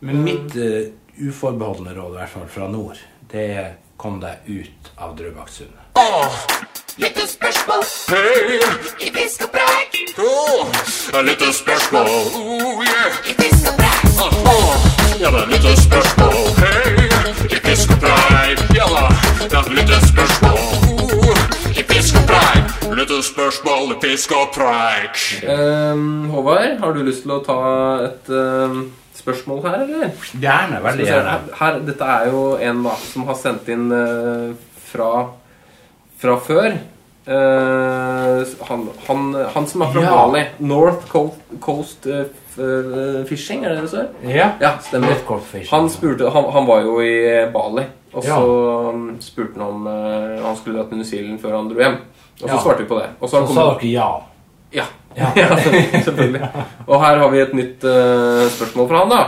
[0.00, 0.88] Men mitt eh,
[1.18, 3.00] uforbeholdne råd, i hvert fall fra nord,
[3.32, 5.80] det er kom deg ut av Drøbaksundet.
[8.08, 8.58] Hei!
[9.00, 9.96] I fisk og preik!
[10.18, 10.68] Oh,
[11.24, 12.08] lite spørsmål.
[12.36, 13.16] Oh, yeah.
[13.24, 14.04] I fisk og preik.
[15.20, 16.36] Ja, det er et lite spørsmål.
[16.60, 17.08] Hei!
[17.50, 18.62] I fisk og preik.
[18.76, 19.06] Ja da,
[19.40, 20.60] det er lite spørsmål.
[21.00, 21.40] Oh,
[21.72, 22.66] I fisk og preik.
[23.92, 25.24] I fisk og preik.
[25.48, 27.60] Um, Håvard, har du lyst til å ta
[28.06, 28.86] et ehm,
[29.26, 30.10] spørsmål her, eller?
[30.40, 30.80] Gjerne.
[30.86, 31.30] Veldig gjerne.
[31.34, 34.54] her, her, dette er jo en da, som har sendt inn uh,
[34.86, 35.10] fra,
[36.22, 36.76] fra før.
[37.26, 39.22] Uh, han, han,
[39.54, 40.10] han som er fra Ja.
[40.14, 40.42] Bali.
[40.62, 44.06] North Coast, Coast eh, Fishing, er det det står?
[44.30, 44.52] Ja.
[44.62, 45.10] Ja, stemmer.
[45.10, 45.72] North Coast Fishing.
[45.74, 47.16] Han, spurte, han, han var jo i
[47.52, 47.82] Bali,
[48.14, 48.38] og så
[48.94, 51.98] um, spurte han om uh, han skulle dra til New Zealand før han dro hjem.
[52.36, 52.62] Og så Ja.
[52.62, 53.10] svarte vi på det.
[53.20, 54.08] Og så Så han sa dere ja.
[54.78, 54.86] ja.
[55.20, 55.30] Ja.
[55.36, 55.56] ja,
[56.04, 56.48] selvfølgelig.
[56.86, 59.20] Og her har vi et nytt uh, spørsmål fra han, da.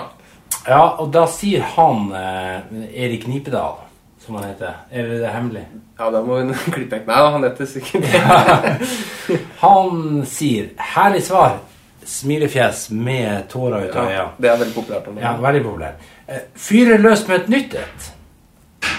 [0.68, 3.78] Ja, og da sier han uh, Erik Nipedal,
[4.20, 4.82] som han heter.
[4.93, 5.62] Er det hemmelig?
[5.99, 7.09] Ja, da må vi klippe vekk.
[7.09, 9.39] Nei han heter sikkert det.
[9.62, 11.57] Han sier 'herlig svar',
[12.05, 15.09] smilefjes med tårer ut av Ja, det er veldig populært.
[15.20, 16.07] Ja, veldig populært.
[16.28, 18.11] Uh, Fyre løs med et nytt et.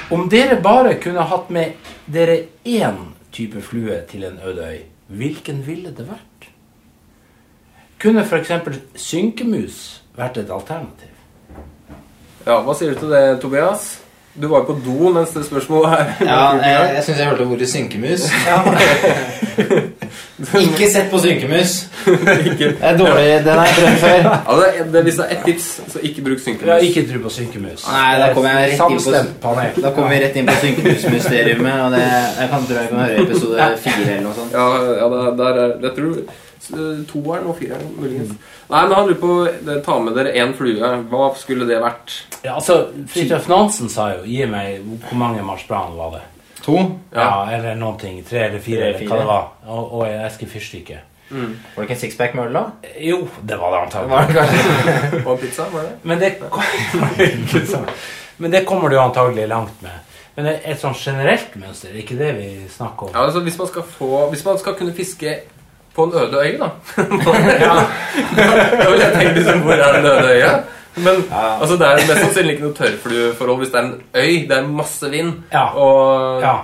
[0.10, 1.78] Om dere bare kunne hatt med
[2.10, 2.98] dere én
[3.32, 6.49] type flue til en øde øy, hvilken ville det vært?
[8.00, 8.52] Kunne f.eks.
[8.96, 9.80] synkemus
[10.18, 11.08] vært et alternativ?
[12.48, 13.90] Ja, Hva sier du til det, Tobias?
[14.40, 17.48] Du var jo på do mens det spørsmålet her Ja, jeg, jeg syns jeg hørte
[17.50, 18.28] ordet synkemus.
[20.62, 21.74] Ikke sett på synkemus.
[22.06, 23.26] Det er dårlig.
[23.44, 24.30] Den har jeg prøvd før.
[24.30, 26.84] Ja, det, er- det, hvis det er ett tips, så ikke bruk Ja, synkemus.
[26.88, 27.84] ikke tro på synkemus.
[27.92, 29.56] Nei, da kommer jeg rett inn på.
[29.84, 31.60] Da kommer vi rett inn på synkemusmysteriet.
[31.60, 32.04] Og det,
[32.40, 34.56] jeg kan tro jeg kan høre episode fire eller noe sånt.
[34.56, 34.68] Ja,
[35.02, 36.14] ja det, der er, jeg tror
[37.10, 38.34] toeren og fireren, muligens.
[38.70, 40.92] Nei, men han lurer på Ta med dere én flue.
[41.12, 42.18] Hva skulle det vært?
[42.44, 46.26] Ja, altså, Fridtjof Nansen sa jo 'gi meg hvor mange marsipan var det'?
[46.66, 46.76] To.
[47.16, 48.24] Ja, eller noen ting.
[48.26, 49.48] Tre eller fire, eller hva det var.
[49.68, 50.46] Og, og en eske
[51.32, 51.60] Mm.
[51.76, 52.64] Var det ikke en sixpack med øl, da?
[53.06, 54.12] Jo, det var det antagelig.
[54.12, 55.26] Var det?
[55.30, 55.92] Og pizza, var det?
[56.04, 56.32] Men det.
[58.38, 59.92] Men det kommer du antagelig langt med.
[60.36, 63.14] Men det er et sånn generelt mønster, ikke det vi snakker om?
[63.14, 65.34] Ja, altså Hvis man skal få Hvis man skal kunne fiske
[66.00, 66.70] på en øde øy, da
[67.68, 67.76] Ja.
[68.80, 70.52] Da vil jeg tenke liksom Hvor er den øde øya?
[71.00, 71.44] Men Ja.
[71.62, 74.34] altså, det er mest sannsynlig ikke noe tørrflueforhold hvis det er en øy.
[74.50, 75.30] Det er masse vind.
[75.54, 75.66] Ja.
[75.80, 76.56] Og Ja.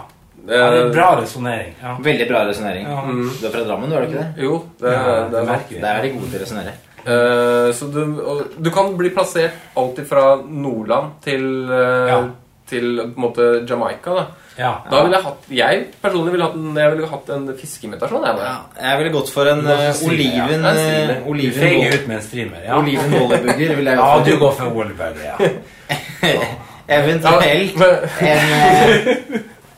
[0.47, 1.75] det er er bra resonnering.
[1.83, 1.93] Ja.
[2.03, 2.87] Veldig bra resonnering.
[2.89, 3.03] Ja.
[3.41, 4.43] Du er fra Drammen, du er du ikke det?
[4.43, 5.71] Jo, det, Ja, det, det er sant.
[5.81, 6.73] Der er de gode til å resonnere.
[7.05, 12.19] Uh, så du, og, du kan bli plassert alltid fra Nordland til, uh, Ja.
[12.67, 14.15] til på en måte Jamaica.
[14.19, 14.25] Da,
[14.57, 14.71] Ja.
[14.87, 18.23] da ville jeg hatt Jeg personlig ville hatt en, jeg ville hatt en fiskeinvitasjon.
[18.23, 18.53] Jeg, ja,
[18.89, 22.61] Jeg ville gått for en for oliven Ja, Du Oliven ut med en streamer.
[22.63, 25.35] Ja, Oliven volleyburger ville jeg ja du går for Wolberg, ja.
[26.87, 29.09] Eventuelt en, eh,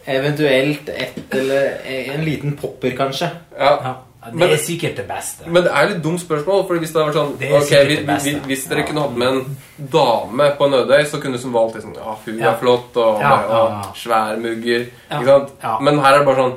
[0.17, 1.81] Eventuelt et eller
[2.13, 3.31] en liten popper, kanskje.
[3.59, 3.95] Ja.
[4.27, 5.47] Ja, det Men- er sikkert det beste.
[5.47, 6.67] Men det er litt dumt spørsmål.
[6.67, 8.85] Fordi hvis det hadde vært sånn Det er Ok, vi, det vi, Hvis dere Ja.
[8.85, 9.57] kunne hatt med en
[9.91, 12.51] dame på Nødøy, så kunne du som valgt liksom, ja, hun Ja.
[12.51, 14.87] er flott og, Ja, og svær mugger.
[15.11, 15.81] Ikke sant?
[15.81, 16.55] Men her er det bare sånn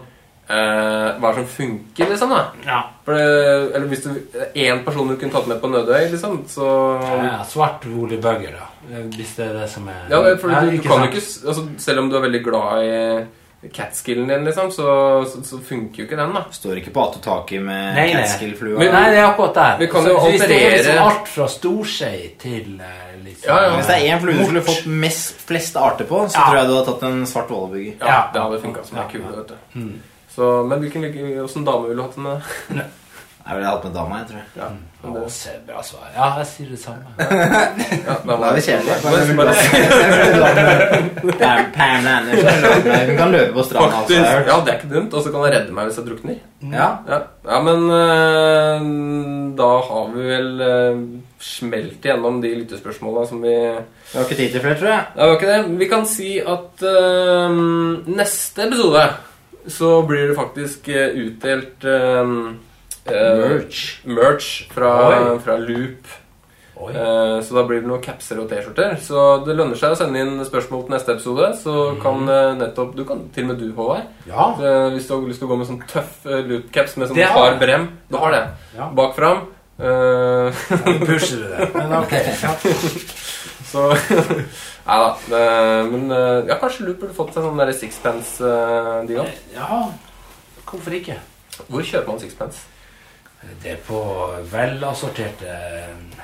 [0.51, 2.29] eh, Hva er det som funker, liksom?
[2.31, 2.45] da?
[2.67, 2.83] Ja.
[3.05, 4.11] For det, eller hvis du
[4.57, 8.67] én person du kunne tatt med på Nødøy, liksom, så Ja, svart volibugger, da.
[9.17, 11.69] Hvis det er det som er Ja, for Ja, du, du kan jo ikke altså,
[11.79, 13.27] Selv om du er veldig glad i
[13.73, 14.85] catskillen din, liksom, så,
[15.29, 16.43] så, så funker jo ikke den, da.
[16.51, 18.79] Står ikke på Atotaki med catskill-flua.
[18.81, 19.75] Nei, Nei, det er akkurat der.
[19.83, 23.51] Vi kan Så jo hvis det er liksom alterere- alt fra storskei til eh, liksom
[23.53, 23.75] Ja, ja.
[23.77, 26.47] Hvis det er én flue du skulle fått mest, flest arter på, så Ja.
[26.49, 28.23] tror jeg du hadde tatt en svart vollebygge Ja, Ja.
[28.33, 29.37] Det hadde funka som ei kule, ja.
[29.43, 29.93] vet du.
[30.35, 32.85] Så, men hvilken hvilken dame ville du hatt med?
[33.51, 34.43] Jeg ville hatt med dama, jeg tror.
[34.61, 34.67] Ja,
[35.11, 36.05] Å, se, bra svar.
[36.15, 37.09] Ja, jeg sier det samme.
[38.07, 38.99] ja, Da er vi kjedelige.
[39.03, 41.01] Bare- bare-
[41.41, 42.67] Pam, Pam Andersen.
[43.09, 44.21] Hun kan løpe på stranda, altså.
[44.23, 45.17] Har ja, det er ikke dumt.
[45.19, 46.39] Og så kan hun redde meg hvis jeg drukner.
[46.71, 46.89] Ja.
[47.11, 48.87] Ja, ja men uh,
[49.59, 51.03] da har vi vel uh,
[51.43, 55.09] smelt igjennom de lyttespørsmåla som vi Vi har ikke tid til flere, tror jeg.
[55.17, 55.79] Det var ikke det.
[55.83, 57.51] Vi kan si at uh,
[58.15, 59.09] neste episode
[59.71, 61.85] så blir det faktisk utdelt
[63.11, 63.85] Merch.
[64.07, 64.91] merch fra,
[65.45, 66.09] fra Loop.
[66.81, 68.95] Eh, Så da blir det noen capser og T-skjorter.
[69.05, 71.51] Så det lønner seg å sende inn spørsmål til neste episode.
[71.61, 74.07] Så kan uh, nettopp Du kan til og med du, Håvard.
[74.31, 74.47] Ja.
[74.57, 77.59] Uh, Hvis du har lyst til å gå med sånn tøff loop-caps med sånn hard
[77.61, 77.89] brem.
[78.09, 78.45] Du har det.
[78.79, 78.89] Ja.
[78.97, 79.45] Bak fram.
[79.81, 80.49] Uh,
[81.05, 81.69] pusher du det.
[81.77, 82.17] Men ok.
[83.71, 83.85] Så
[84.91, 85.11] Nei da.
[85.37, 89.29] eh, Men eh, ja, kanskje Loop burde fått seg sånn derre sixpence, uh, de òg.
[89.55, 89.85] ja,
[90.67, 91.15] hvorfor ikke?
[91.69, 92.65] Hvor kjøper man sixpence?
[93.63, 94.01] Det er på
[94.53, 95.55] velassorterte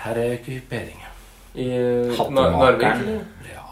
[0.05, 1.13] herrekuperinger.
[1.57, 2.83] I eh, Narvik?
[3.49, 3.63] Ja,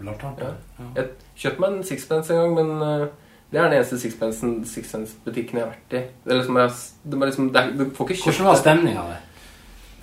[0.00, 0.40] blant annet.
[0.78, 0.86] Ja.
[0.96, 3.04] Jeg kjøpte meg en sixpence en gang, men eh,
[3.52, 6.02] det er den eneste sixpence-butikken jeg har vært i.
[6.24, 6.58] Det er liksom,
[7.04, 9.22] det er liksom, det er, du får ikke kjøpt Hvordan var stemninga der?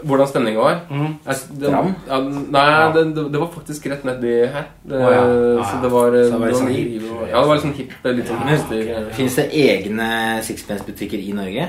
[0.02, 0.80] Hvordan stemninga var?
[0.90, 1.12] Mm.
[1.26, 2.64] Jeg, det, ja, nei,
[2.96, 4.70] det, det, det var faktisk rett nedi her.
[4.82, 5.22] Det, oh, ja.
[5.68, 7.94] Så det var, Så det var sånn og- Ja, det var litt sånn hipp.
[8.06, 8.58] Litt sånn Ja,
[9.02, 9.14] okay.
[9.20, 10.10] Fins det egne
[10.48, 11.68] sixpence-butikker i Norge?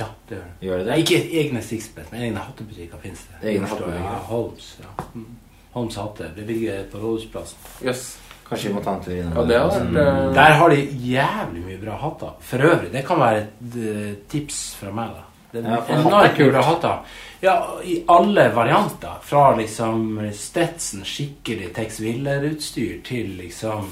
[0.00, 0.66] Ja, det gjør det.
[0.66, 3.38] Gjør det Nei, ikke egne Sixpence, men egne hattebutikker fins det.
[3.52, 4.08] Egne hattebutikker.
[4.08, 4.72] Ja, Holmes.
[4.80, 5.06] Ja.
[5.14, 5.28] Mm.
[5.76, 6.32] Holmes Hatte.
[6.36, 7.58] Det ligger på Rådhusplassen.
[7.84, 8.04] Yes.
[8.50, 10.78] Kanskje vi må ta en tur innom Ja, det har vært eh, Der har de
[11.06, 12.32] jævlig mye bra hatter.
[12.42, 15.26] For øvrig, det kan være et eh, tips fra meg, da.
[15.52, 17.14] Det Ja, er er enormt bra hatter.
[17.42, 17.54] Ja,
[17.86, 19.20] i alle varianter.
[19.22, 23.86] Fra liksom Stetson, skikkelig Tex Willer-utstyr, til liksom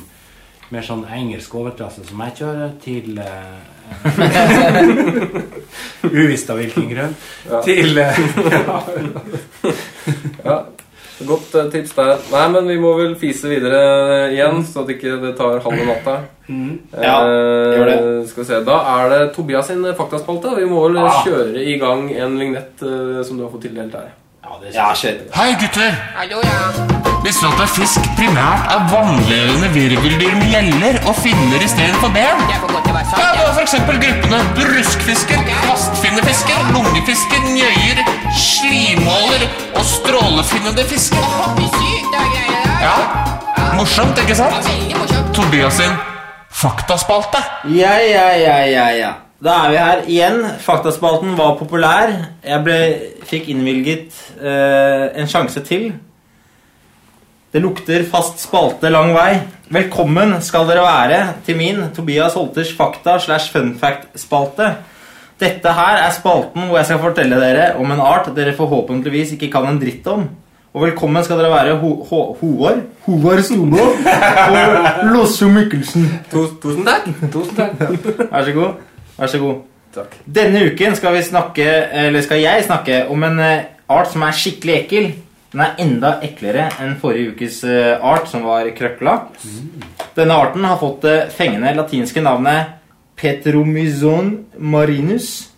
[0.74, 3.58] mer sånn engelsk overklasse som jeg kjører, til eh,
[6.08, 7.14] Uvisst av hvilken grunn.
[7.50, 7.60] Ja.
[7.66, 8.18] Til eh,
[10.48, 10.56] Ja,
[11.26, 12.12] Godt eh, tips der.
[12.30, 13.78] Nei, men vi må vel fise videre
[14.30, 16.14] igjen, så at ikke det tar halve natta.
[16.46, 16.74] mm.
[16.94, 17.98] Ja, Eh, gjør det.
[18.30, 20.54] Skal vi se, Da er det Tobias sin faktaspalte.
[20.60, 21.18] Vi må vel Ah.
[21.26, 24.14] kjøre i gang en vignett eh, som du har fått tildelt her.
[24.44, 24.70] Ja, det
[25.60, 25.94] gutter!
[26.14, 26.98] Hallo, Hei, gutter!
[27.24, 32.44] Visste du at fisk primært er vannlevende virveldyr med gjeller og finner istedenfor ben?
[32.46, 38.02] Det er for være Ja, for eksempel gruppene bruskfisker, kvastfinnefisker, lungefisker, njøyer,
[38.38, 41.30] slimåler og strålefinnede fisker.
[42.22, 42.86] Er.
[42.86, 42.96] Ja,
[43.76, 44.70] morsomt, ikke sant?
[45.34, 45.98] Tobias sin
[46.50, 47.42] faktaspalte.
[47.64, 49.16] Ja, ja, ja, ja, ja.
[49.38, 50.40] Da er vi her igjen.
[50.64, 52.10] Faktaspalten var populær.
[52.42, 52.78] Jeg ble,
[53.28, 55.92] fikk innvilget eh, en sjanse til.
[57.54, 59.38] Det lukter fast spalte lang vei.
[59.70, 64.72] Velkommen skal dere være til min Tobias Holters fakta slash fun fact-spalte.
[65.38, 69.52] Dette her er spalten hvor jeg skal fortelle dere om en art dere forhåpentligvis ikke
[69.54, 70.26] kan en dritt om.
[70.74, 76.10] Og velkommen skal dere være Ho Ho Håvard Håvard og Losso Mikkelsen.
[76.34, 77.06] Tusen takk.
[77.30, 77.78] Tusen takk.
[78.26, 78.87] Vær så god.
[79.18, 79.64] Vær så god.
[79.94, 80.18] Takk.
[80.24, 81.66] Denne uken skal vi snakke,
[82.04, 85.08] eller skal jeg snakke om en eh, art som er skikkelig ekkel.
[85.48, 89.14] Den er enda eklere enn forrige ukes eh, art, som var krøkla.
[90.18, 92.74] Denne arten har fått det fengende latinske navnet
[93.18, 95.48] Petromyzon marinus.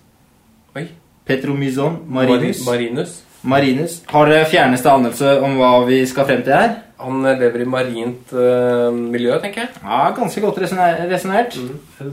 [0.79, 0.87] Oi.
[1.29, 2.63] Petromyzon marinus.
[2.65, 3.19] Marinus.
[3.43, 3.99] Marinus.
[4.09, 6.79] Har dere fjerneste anelse om hva vi skal frem til her?
[7.01, 9.71] Han lever i marint uh, miljø, tenker jeg.
[9.83, 11.57] Ja, Ganske godt resonert.
[11.99, 12.11] bare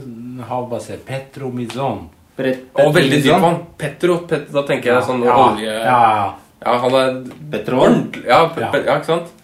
[0.48, 2.06] Havbasert Petromizon.
[2.38, 3.56] Og veldig dyp vann.
[3.78, 4.20] Petro.
[4.30, 5.72] Pet, da tenker jeg sånn ja, olje...
[5.74, 6.28] Ja, ja.
[6.58, 7.18] Ja, han er
[7.52, 7.98] Petrol.
[8.26, 8.70] Ja, pe, Ja.
[8.72, 9.34] pe, ja, ikke sant?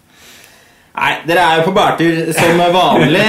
[0.95, 3.23] Nei, dere er jo på bærtur som vanlig.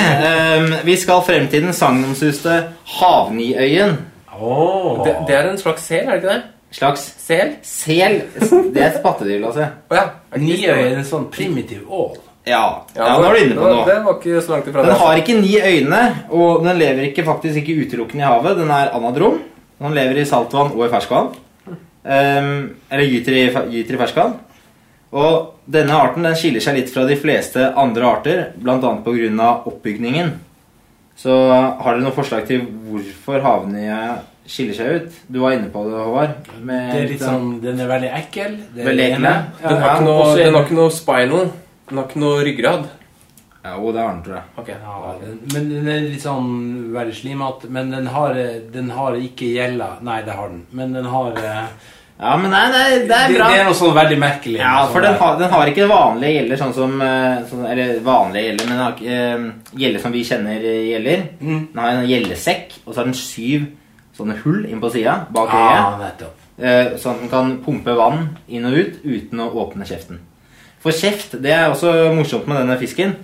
[0.62, 2.60] um, vi skal frem til den sagnomsuste
[2.96, 3.96] Havniøyen.
[4.36, 5.04] Åh.
[5.04, 6.42] Det, det er en slags sel, er det ikke det?
[6.76, 7.54] Slags Sel?
[7.64, 8.18] sel.
[8.36, 9.70] Det er et pattedyr, altså.
[9.88, 10.00] oss
[10.36, 12.18] ikke Niøy er en sånn primitiv ål.
[12.46, 13.86] Ja, ja, nå er du inne på noe.
[13.88, 14.98] Den, var ikke så langt ifra Den det.
[15.00, 18.60] har ikke ni øyne, og den lever ikke faktisk ikke utelukkende i havet.
[18.60, 19.40] Den er anadrom.
[19.80, 21.32] Den lever i saltvann og i ferskvann.
[21.66, 22.52] Um,
[22.92, 24.36] eller gyter i, gyter i ferskvann.
[25.16, 28.78] Og denne arten den skiller seg litt fra de fleste andre arter, bl.a.
[28.78, 29.50] pga.
[29.72, 30.32] oppbygningen.
[31.16, 34.18] Så har dere noen forslag til hvorfor havnøya
[34.50, 35.16] skiller seg ut?
[35.32, 36.52] Du var inne på det, Håvard.
[36.60, 38.60] med Det er litt sånn, Den er veldig ekkel.
[38.74, 39.68] Det er Veldig det Ja, ekkel.
[39.68, 41.50] Den har, ikke noe, den har ikke noe spinal.
[41.88, 42.86] Den har ikke noe ryggrad.
[43.66, 44.44] Ja, jo, det har den, tror jeg.
[44.62, 44.68] Ok.
[44.70, 46.48] Ja, den, men den er litt sånn
[46.94, 47.70] veldig slimete.
[47.74, 48.38] Men den har,
[48.72, 50.60] den har ikke gjella Nei, det har den.
[50.70, 51.64] Men den har eh,
[52.16, 53.48] Ja, men nei, nei, det er bra.
[53.50, 54.60] det er noe sånn veldig merkelig.
[54.62, 57.98] Ja, for sånn den har, den har ikke vanlige gjeller sånn som eh, sånn, Eller
[58.06, 61.26] vanlige gjeller, men den har ikke eh, gjeller som vi kjenner gjeller.
[61.40, 61.58] Mm.
[61.74, 63.66] Den har en gjellesekk, og så har den syv
[64.16, 66.26] sånne hull inn på sida bak Ja, øyet.
[66.58, 70.18] eh, Sånn at den kan pumpe vann inn og ut uten å åpne kjeften.
[70.80, 73.16] For kjeft, det er også morsomt med denne fisken.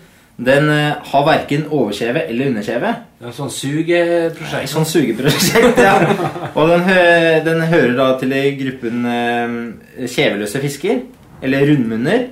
[0.43, 2.93] Den eh, har verken overkjeve eller underkjeve.
[3.21, 4.69] Det er sånn sugeprosjekt.
[4.73, 5.93] Sånn sugeprosjekt, ja.
[6.59, 7.03] Og den, hø
[7.45, 11.03] den hører da til i gruppen eh, kjeveløse fisker,
[11.43, 12.25] eller rundmunner.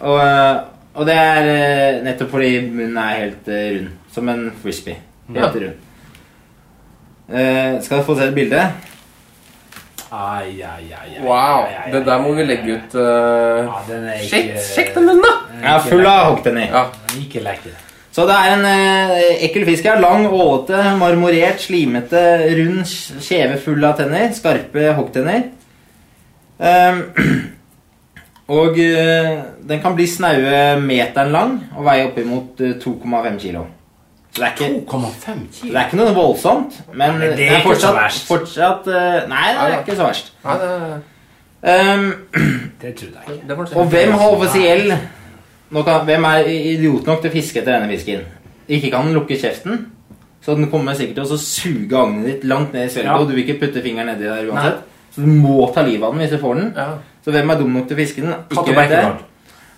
[0.00, 0.60] Og, eh,
[1.00, 4.96] og det er nettopp fordi munnen er helt rund, som en frisbee.
[5.34, 5.86] Helt rund.
[7.30, 8.62] Eh, skal jeg få se et bilde?
[10.10, 11.60] Ai, ai, ai, ai, Wow.
[11.68, 14.90] ai, ai, Det der må vi legge ut uh, Ja, den er Sjekk ikke sjekk
[14.96, 15.34] den munnen, da!
[15.52, 16.66] den er Ja, full av hoggtenner.
[16.66, 16.82] Ja.
[16.90, 17.76] Den er Ikke lekker.
[18.10, 20.00] Så det er en eh, ekkel fisk her.
[20.02, 22.18] Lang, ålete, marmorert, slimete,
[22.58, 22.80] rund,
[23.22, 24.32] kjeve full av tenner.
[24.34, 25.44] Skarpe hoggtenner.
[26.58, 27.04] Ehm,
[28.58, 29.30] og eh,
[29.62, 33.62] den kan bli snaue meteren lang og veie oppimot eh, 2,5 kilo.
[34.40, 35.38] Det er ikke, 2,5
[35.68, 38.26] det er ikke noe voldsomt, men, men det er det er ikke så verst.
[38.28, 40.32] fortsatt eh, Nei, det er ikke så verst.
[40.44, 41.00] Nei, det,
[41.70, 42.06] um,
[42.80, 43.66] Det trodde jeg ikke.
[43.76, 44.92] og hvem har offisiell
[45.84, 48.24] kan, Hvem er idiot nok til å fiske etter denne fisken?
[48.70, 49.84] Ikke kan den lukke kjeften,
[50.42, 53.18] så den kommer sikkert til å suge agnet ditt langt ned i svelget, Ja.
[53.20, 54.80] og du vil ikke putte fingeren nedi der uansett.
[55.14, 56.72] Så du må ta livet av den hvis du får den.
[56.76, 56.86] Ja.
[57.24, 58.34] Så hvem er dum nok til å fiske den?
[58.54, 59.04] Ikke vet det.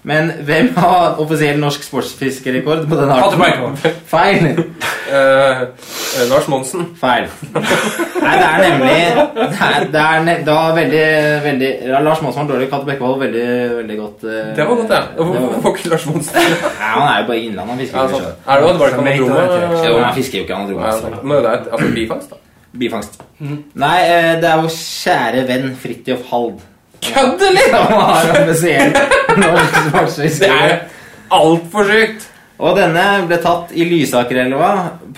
[0.05, 3.77] Men hvem har offisiell norsk sportsfiskerekord på Katte arten?
[4.11, 4.49] Feil.
[5.13, 6.87] Eh, eh, Lars Monsen.
[6.97, 7.27] Feil.
[7.53, 8.95] Nei, det er nemlig
[9.37, 11.03] Det er, det er ne da veldig,
[11.45, 12.69] veldig ja, Lars Monsen var dårlig.
[12.71, 13.43] Katte Bekkevold veldig,
[13.77, 14.25] veldig godt.
[14.25, 15.03] Uh, Det var godt, ja.
[15.19, 16.39] det var- Hvorfor ikke Lars Monsen?
[16.39, 17.75] Nei, han er jo bare i innlandet.
[17.75, 18.33] Han fisker Ja, ikke sjøl.
[18.47, 20.81] Er det bare Som Jo, han fisker jo ikke anadrome.
[20.87, 21.23] Ja, Altså.
[21.23, 22.37] Men det er et- altså bifangst, da.
[22.79, 23.21] Bifangst.
[23.85, 26.61] Nei, eh, det er vår kjære venn Fridtjof Hald.
[27.03, 27.71] Kødd, eller?!
[27.73, 28.93] Som har en spesiell
[29.43, 30.75] norsk er
[31.33, 32.29] altfor sjukt!
[32.63, 34.69] Og denne ble tatt i Lysakerelva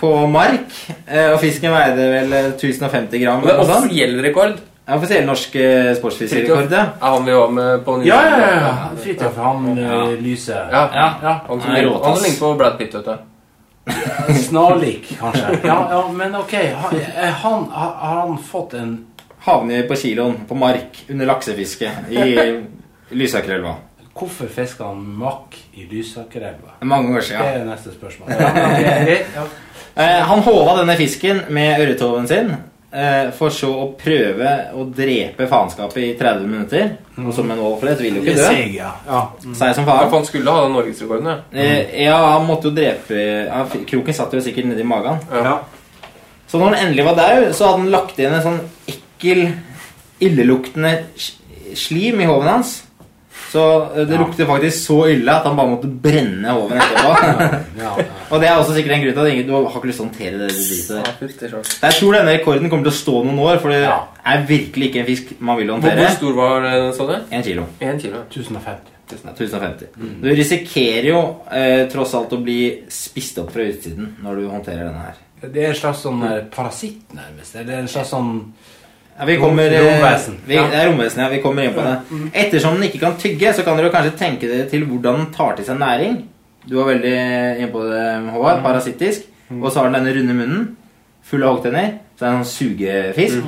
[0.01, 0.71] på mark.
[1.05, 3.43] eh, Og fisken veide vel eh, 1050 gram.
[3.43, 4.55] Og det er offisiell rekord.
[4.85, 6.87] Ja, Offisiell norsk eh, sportsfiskerekord, ja.
[7.01, 8.73] Er han vi var med på Ja, ja, ja.
[9.01, 10.01] Fridtjof, han ja.
[10.21, 10.67] lyser.
[10.73, 10.83] Ja.
[10.95, 11.35] ja, ja.
[11.49, 14.35] Han som er ligner- han ligner på Brad Pitt, vet du.
[14.49, 15.59] Snarlik, kanskje.
[15.65, 16.53] Ja, ja, men ok.
[16.83, 18.95] Han, eh, han, har har han fått en
[19.45, 22.37] Havner på kiloen på mark under laksefiske i
[23.19, 23.75] Lysakerelva.
[24.15, 26.79] Hvorfor fisker han makk i Lysakerelva?
[26.87, 27.43] Mange år siden.
[27.43, 27.67] Det siden.
[27.67, 28.31] er neste spørsmål.
[28.31, 29.45] Ja, ja.
[29.95, 32.55] Eh, han håva denne fisken med ørretoven sin,
[32.95, 36.95] eh, for så å prøve å drepe faenskapet i 30 minutter.
[37.21, 38.47] Og som en Wolflet vil jo ikke dø.
[38.49, 38.95] Seg, ja.
[39.11, 39.25] ja.
[39.45, 40.09] Seg som faen.
[40.15, 41.37] han skulle ha den norgesrekorden, ja.
[41.53, 41.93] Mm.
[42.07, 45.21] ja, han måtte jo drepe ja, Kroken satt jo sikkert nedi magen.
[45.35, 45.59] ja.
[46.47, 48.59] Så når han endelig var daud, så hadde han lagt igjen en sånn
[49.15, 49.47] ekkel,
[50.21, 50.97] illeluktende
[51.75, 52.81] slim i hoven hans.
[53.55, 53.63] Så
[53.95, 54.21] eh, det Ja.
[54.21, 57.11] lukter faktisk så ille at han bare måtte brenne hoven etterpå.
[57.79, 58.05] ja, ja.
[58.33, 60.07] Og det er også sikkert en grunn til at ingen, du har ikke lyst til
[60.07, 61.63] å håndtere det dritet der.
[61.83, 64.01] Jeg tror denne rekorden kommer til å stå noen år, for det Ja.
[64.27, 65.97] er virkelig ikke en fisk man vil håndtere.
[66.01, 67.15] hvor stor var den, sa du?
[67.37, 67.67] Én kilo.
[67.81, 68.23] En kilo.
[68.31, 68.91] 1050.
[69.15, 69.87] 1050.
[70.23, 71.21] Du risikerer jo
[71.53, 75.15] eh, tross alt å bli spist opp fra utsiden når du håndterer denne her.
[75.45, 77.55] Det er en slags sånn eh, parasitt, nærmest.
[77.61, 78.53] Eller en slags sånn
[79.19, 80.39] Ja, vi kommer, eh, Romvesen.
[80.47, 81.29] Vi, det er romvesen, ja.
[81.31, 81.97] Vi kommer inn på det.
[82.35, 85.55] Ettersom den ikke kan tygge, så kan dere kanskje tenke dere til hvordan den tar
[85.57, 86.17] til seg næring.
[86.69, 87.13] Du var veldig
[87.61, 88.63] inne på det, Håvard.
[88.65, 89.29] Parasittisk.
[89.61, 90.77] Og så har den denne runde munnen,
[91.23, 91.93] full av hoggtenner.
[92.19, 93.39] Så er en sånn sugefisk.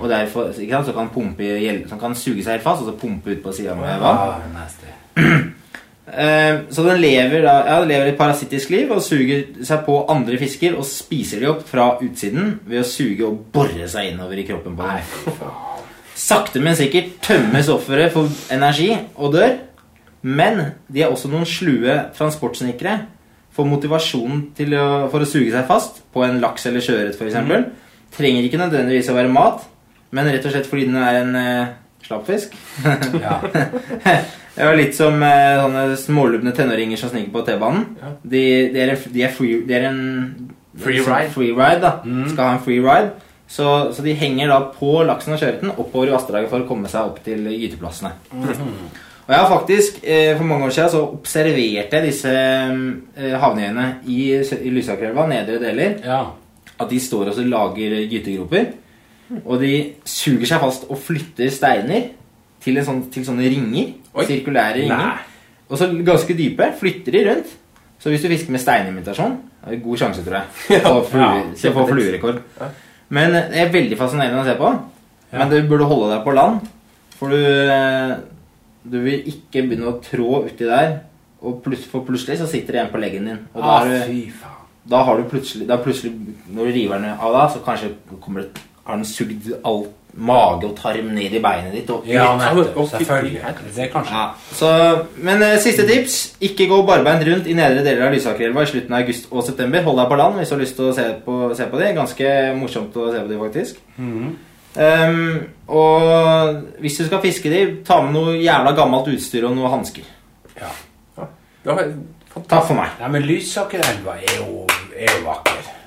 [0.00, 2.88] Og derfor ikke sant, så kan den pumpe så kan suge seg helt fast, og
[2.92, 4.16] så pumpe ut på sida med vann.
[6.10, 10.00] Eh, Så den lever, da, ja, den lever et parasittisk liv og suger seg på
[10.10, 14.40] andre fisker og spiser de opp fra utsiden ved å suge og bore seg innover
[14.40, 15.50] i kroppen på dem.
[16.20, 19.54] Sakte, men sikkert tømmes offeret for energi og dør.
[20.22, 20.58] Men
[20.92, 22.98] de er også noen slue transportsnikere
[23.56, 27.38] for motivasjonen til å, for å suge seg fast på en laks eller sjøørret f.eks.
[28.14, 29.64] Trenger ikke nødvendigvis å være mat,
[30.12, 31.72] men rett og slett fordi den er en eh,
[32.10, 32.58] Slappfisk.
[33.24, 33.38] Ja.
[34.60, 37.84] Det var litt som eh, sånne smålubne tenåringer som sniker på T-banen.
[38.26, 38.40] De,
[38.74, 40.00] de, er, de, er free, de er en
[40.80, 41.30] Free sånn ride.
[41.32, 41.92] free ride da.
[42.32, 43.12] Skal ha en free ride.
[43.50, 46.90] Så, så de henger da på laksen og sjøørreten oppover i vassdraget for å komme
[46.92, 48.12] seg opp til gyteplassene.
[48.34, 53.86] Og jeg har faktisk, eh, For mange år siden så observerte jeg disse eh, havnøyene
[54.10, 55.96] i, i Lysakerelva, nedre deler.
[56.04, 56.20] ja.
[56.80, 58.70] At de står og så lager gytegroper.
[59.44, 59.72] Og de
[60.08, 62.08] suger seg fast og flytter steiner
[62.60, 63.92] til, en sånn, til sånne ringer.
[64.14, 64.24] Oi.
[64.28, 64.96] Sirkulære ringer.
[64.96, 65.56] Nei.
[65.70, 66.66] Og så ganske dype.
[66.80, 67.52] Flytter de rundt.
[68.00, 70.80] Så hvis du fisker med steinimitasjon, er det god sjanse, tror jeg.
[70.86, 71.28] På flue,
[71.62, 72.40] Ja, få fluerekord.
[73.12, 74.70] Men eh, det er veldig fascinerende å se på.
[75.36, 76.64] Men du burde holde deg på land.
[77.20, 78.14] For du, eh,
[78.88, 80.96] du vil ikke begynne å trå uti der.
[81.44, 81.60] Og
[81.90, 83.42] for plutselig så sitter det en på leggen din.
[83.54, 84.32] Og da, Ah, du,
[84.90, 86.10] da har du plutselig, da plutselig
[86.50, 90.66] Når du river den av da, så kanskje kommer det, har den sugd all mage
[90.66, 91.90] og tarm ned i beinet ditt.
[91.90, 92.06] Og.
[92.08, 92.88] Ja, nettopp.
[92.90, 93.40] Selvfølgelig.
[93.76, 94.26] Det er kanskje Ja,
[94.58, 94.70] så,
[95.22, 96.18] men eh, siste tips.
[96.40, 99.84] Ikke gå barbeint rundt i nedre deler av Lysakerelva i slutten av august og september.
[99.86, 101.94] Hold deg på land hvis du har lyst til å se på, se på det.
[101.98, 103.82] Ganske morsomt å se på de, faktisk.
[104.80, 105.24] Ehm,
[105.66, 110.06] og hvis du skal fiske de, ta med noe jævla gammelt utstyr og noe hansker.
[110.60, 110.72] ja.
[111.18, 111.30] ja.
[112.30, 112.92] Takk for meg.
[113.00, 114.38] Nei, men Lysakerelva er
[115.00, 115.79] er jo vakker.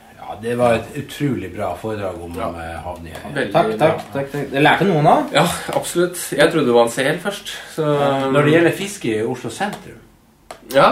[0.43, 2.49] Det var et utrolig bra foredrag om ja.
[2.83, 3.23] havneøyer.
[3.53, 4.33] Takk, takk, takk, takk.
[4.51, 5.29] Det lærte noen av.
[5.35, 5.45] Ja,
[5.77, 6.19] absolutt.
[6.35, 7.53] Jeg trodde det var en sel først.
[7.75, 7.87] Så,
[8.33, 10.01] Når det gjelder fiske i Oslo sentrum,
[10.73, 10.89] Ja.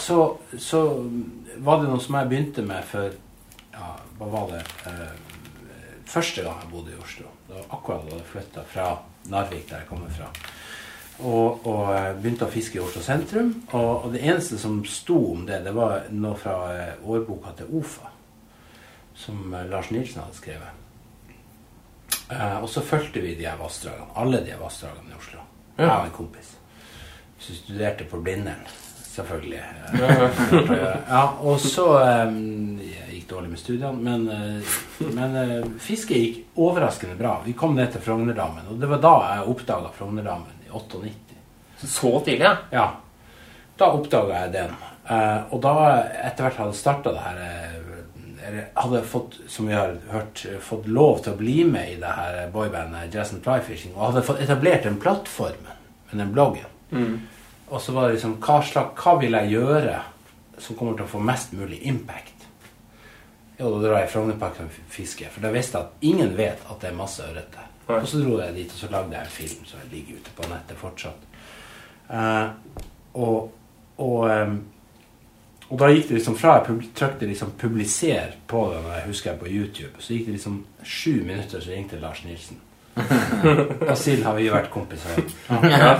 [0.00, 0.84] så, så
[1.60, 3.10] var det noe som jeg begynte med for
[3.74, 4.62] ja, Hva var det?
[4.86, 5.10] Eh,
[6.10, 7.28] første gang jeg bodde i Oslo.
[7.48, 8.88] Det var akkurat da jeg flytta fra
[9.30, 10.28] Narvik, der jeg kommer fra.
[11.20, 13.54] Og, og eh, begynte å fiske i Oslo sentrum.
[13.72, 17.72] Og, og det eneste som sto om det, det var noe fra eh, årboka til
[17.80, 18.09] OFA.
[19.20, 20.76] Som eh, Lars Nilsen hadde skrevet.
[22.30, 24.10] Eh, og så fulgte vi de her vassdragene.
[24.20, 25.44] Alle de her vassdragene i Oslo.
[25.80, 26.54] Jeg og en kompis.
[27.40, 28.64] Så studerte på Blindern,
[29.14, 29.62] selvfølgelig.
[31.08, 32.34] ja, og så eh,
[32.84, 34.74] Jeg gikk dårlig med studiene, men, eh,
[35.16, 37.38] men eh, fisket gikk overraskende bra.
[37.46, 41.38] Vi kom ned til Frognerdamen, og det var da jeg oppdaga Frognerdamen i 98.
[41.80, 42.56] Så tidlig, ja.
[42.76, 42.86] Ja.
[43.80, 44.76] Da oppdaga jeg den.
[45.10, 45.74] Eh, og da
[46.28, 47.78] etter hvert hadde starta det her eh,
[48.74, 52.40] hadde fått, som vi har hørt, fått lov til å bli med i det her
[52.54, 55.78] boybandet Jazz and Fly Fishing, og hadde fått etablert den plattformen
[56.10, 56.68] med den bloggen.
[57.70, 59.96] Og så var det liksom hva, slags, hva vil jeg gjøre
[60.60, 62.46] som kommer til å få mest mulig impact?
[63.60, 66.62] Jo, da drar jeg i Frognerparken og fisker, for da visste jeg at ingen vet
[66.64, 67.66] at det er masse ørret der.
[67.90, 70.48] Og så dro jeg dit, og så lagde jeg en film som ligger ute på
[70.48, 71.26] nettet fortsatt.
[72.10, 72.50] Uh,
[73.14, 73.50] og,
[74.00, 74.56] og, em,
[75.70, 79.30] og da gikk det liksom fra jeg pub trykte liksom 'publiser' på det, jeg husker
[79.30, 82.56] jeg på YouTube, så gikk det liksom sju minutter, så ringte Lars Nilsen.
[83.90, 85.22] og siden har vi vært kompiser.
[85.48, 85.94] Ja,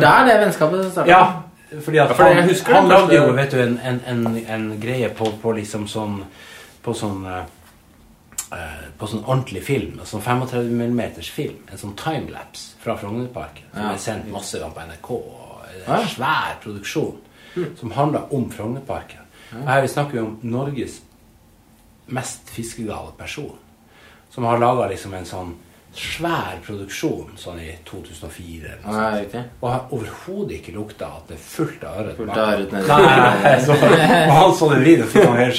[0.00, 1.10] der det vennskapet startet.
[1.10, 1.42] Ja,
[1.84, 5.08] fordi at Ja, for han, han lagde jo vet du, en, en, en, en greie
[5.08, 6.22] på, på liksom sånn
[6.82, 7.42] På sånn eh,
[8.54, 9.98] eh, På sånn ordentlig film.
[10.04, 11.58] Sånn 35 mm film.
[11.72, 13.66] En sånn timelapse fra Frognerparken.
[13.74, 13.92] Som Ja.
[13.92, 15.10] er sendt masse ganger på NRK.
[15.10, 16.04] Og en Ja.
[16.06, 17.18] svær produksjon
[17.76, 19.24] som handler om Frognerparken.
[19.52, 21.00] Og Her vi snakker vi om Norges
[22.06, 23.56] mest fiskegale person.
[24.30, 25.54] Som har laga liksom en sånn
[25.98, 28.72] svær produksjon sånn i 2004.
[28.72, 29.54] eller noe Ja, sånt.
[29.60, 32.16] Og har overhodet ikke lukta at det er fullt av ørret.
[32.18, 32.88] Fullt av ørret nedi.
[32.88, 33.76] Nei, nei, så,
[34.28, 35.56] og han så den videoen, fikk han helt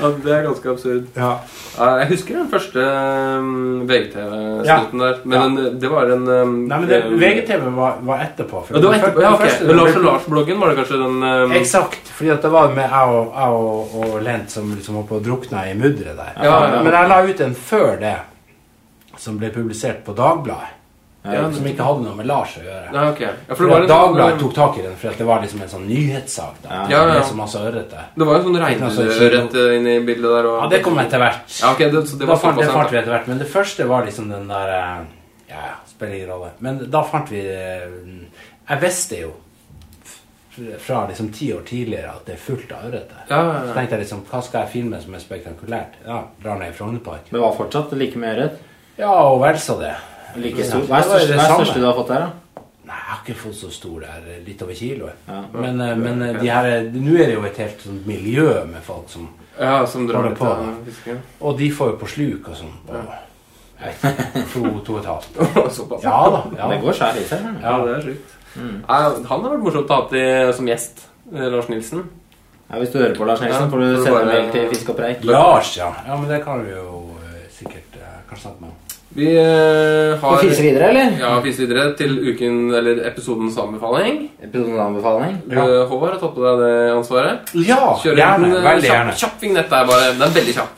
[0.00, 0.10] ja.
[0.24, 1.10] Det er ganske absurd.
[1.16, 1.32] Ja.
[1.80, 2.84] Jeg husker den første
[3.90, 4.64] VGTV-snuten
[5.00, 5.06] ja.
[5.06, 5.20] der.
[5.24, 5.42] Men Ja.
[5.44, 8.64] den, det var en um, Nei, men det, um, VGTV var, var etterpå.
[8.70, 9.66] Ja, det var etterpå, ja, okay.
[9.66, 12.12] Men Lars og Lars-bloggen var det kanskje den um, Eksakt.
[12.16, 15.20] fordi at det var med jeg og, jeg og, og Lent som liksom holdt på
[15.20, 16.34] å drukne i mudderet der.
[16.44, 16.82] Ja, ja.
[16.84, 18.16] Men jeg la ut en før det,
[19.20, 20.76] som ble publisert på Dagbladet.
[21.22, 22.86] Ja, som ikke hadde noe med Lars å gjøre.
[22.94, 23.34] Ja, okay.
[23.44, 25.84] Ja, for For Dagbladet sånn, tok tak i den, for det var liksom en sånn
[25.84, 26.62] nyhetssak.
[26.62, 26.70] da.
[26.70, 26.84] Ja.
[26.94, 27.26] Ja, ja.
[27.28, 27.92] så masse ørret.
[28.14, 30.48] Det var jo sånn reinørret inni sånn i bildet der.
[30.48, 31.44] Og, Ja, det kom etter hvert.
[31.58, 33.28] Ja, okay, det, så det da var fant, det fant vi etter hvert.
[33.28, 35.04] Men det første var liksom den der eh,
[35.50, 36.50] Ja, ja, spiller ingen rolle.
[36.64, 37.86] Men da fant vi eh,
[38.70, 39.36] Jeg visste jo
[40.80, 43.22] fra liksom ti år tidligere at det er fullt av ørret der.
[43.28, 46.00] Ja, ja, Så tenkte jeg liksom Hva skal jeg filme som er spektakulært?
[46.06, 47.32] Ja, drar ned i Frognerparken.
[47.36, 48.58] Men var fortsatt like mye ørret?
[48.98, 49.94] Ja, og vel så det.
[50.36, 50.84] Like stor.
[50.86, 52.64] Hva er største, det er største du har fått der, da?
[52.90, 54.28] Nei, jeg har ikke fått så stor der.
[54.46, 55.24] Litt over kiloet.
[55.28, 55.40] Ja.
[55.54, 58.82] Men, eh, men eh, de her Nå er det jo et helt sånt miljø med
[58.86, 59.28] folk som
[59.60, 63.02] ja, som drar på, av Og de får jo på sluk og sånn på
[63.80, 64.10] ikke,
[64.52, 65.38] to, to og et halvt.
[65.76, 66.02] Såpass.
[66.04, 66.40] Ja da.
[66.58, 67.46] Ja, Det går skjær i seg.
[67.62, 68.36] Ja, det er sjukt.
[68.50, 68.80] Mm.
[68.88, 71.06] han har vært morsomt å ha som gjest.
[71.32, 72.04] eh, Lars Nilsen.
[72.70, 75.24] Ja, hvis du hører på, Lars Nilsen, får du sende mail til Fisk og preik.
[75.26, 75.88] Lars, ja.
[76.06, 76.16] ja.
[76.16, 78.79] Men det kan vi jo eh, sikkert eh, kanskje snakke med.
[79.12, 81.16] Vi eh, har vi fiser videre, eller?
[81.18, 84.20] Ja, fiser videre til uken, eller episodens anbefaling.
[84.38, 85.40] Episodens anbefaling.
[85.50, 85.64] Ja.
[85.64, 87.50] Eh, Håvard har tatt på deg det ansvaret.
[87.66, 88.46] Ja, Kjører gjerne.
[88.46, 89.16] en eh, Veldig kjapp, gjerne.
[89.24, 90.12] kjapp vignett der, bare.
[90.14, 90.72] Den er veldig kjapp.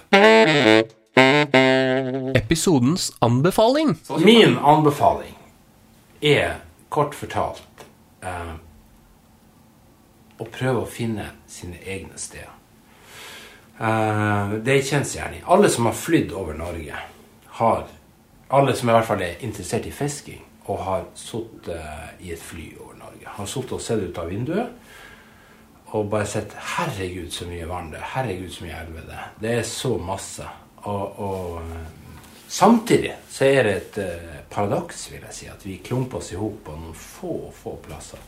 [2.40, 3.92] Episodens anbefaling.
[4.24, 5.36] Min anbefaling
[6.24, 6.56] er
[6.92, 7.84] kort fortalt
[8.24, 8.54] eh,
[10.40, 12.48] å prøve å finne sine egne steder.
[13.76, 15.44] Eh, det er kjensgjerning.
[15.52, 16.96] Alle som har flydd over Norge,
[17.60, 17.84] har
[18.52, 22.68] Alle som i hvert fall er interessert i fisking og har sittet i et fly
[22.78, 24.78] over Norge, har sittet og sett ut av vinduet
[25.92, 28.08] og bare sett 'Herregud, så mye vann det er.
[28.14, 29.32] Herregud, så mye elve det er.
[29.40, 31.86] Det er så masse.' Og, og eh,
[32.48, 36.40] samtidig så er det et eh, paradoks, vil jeg si, at vi klumper oss i
[36.40, 38.18] hop på noen få, få plasser.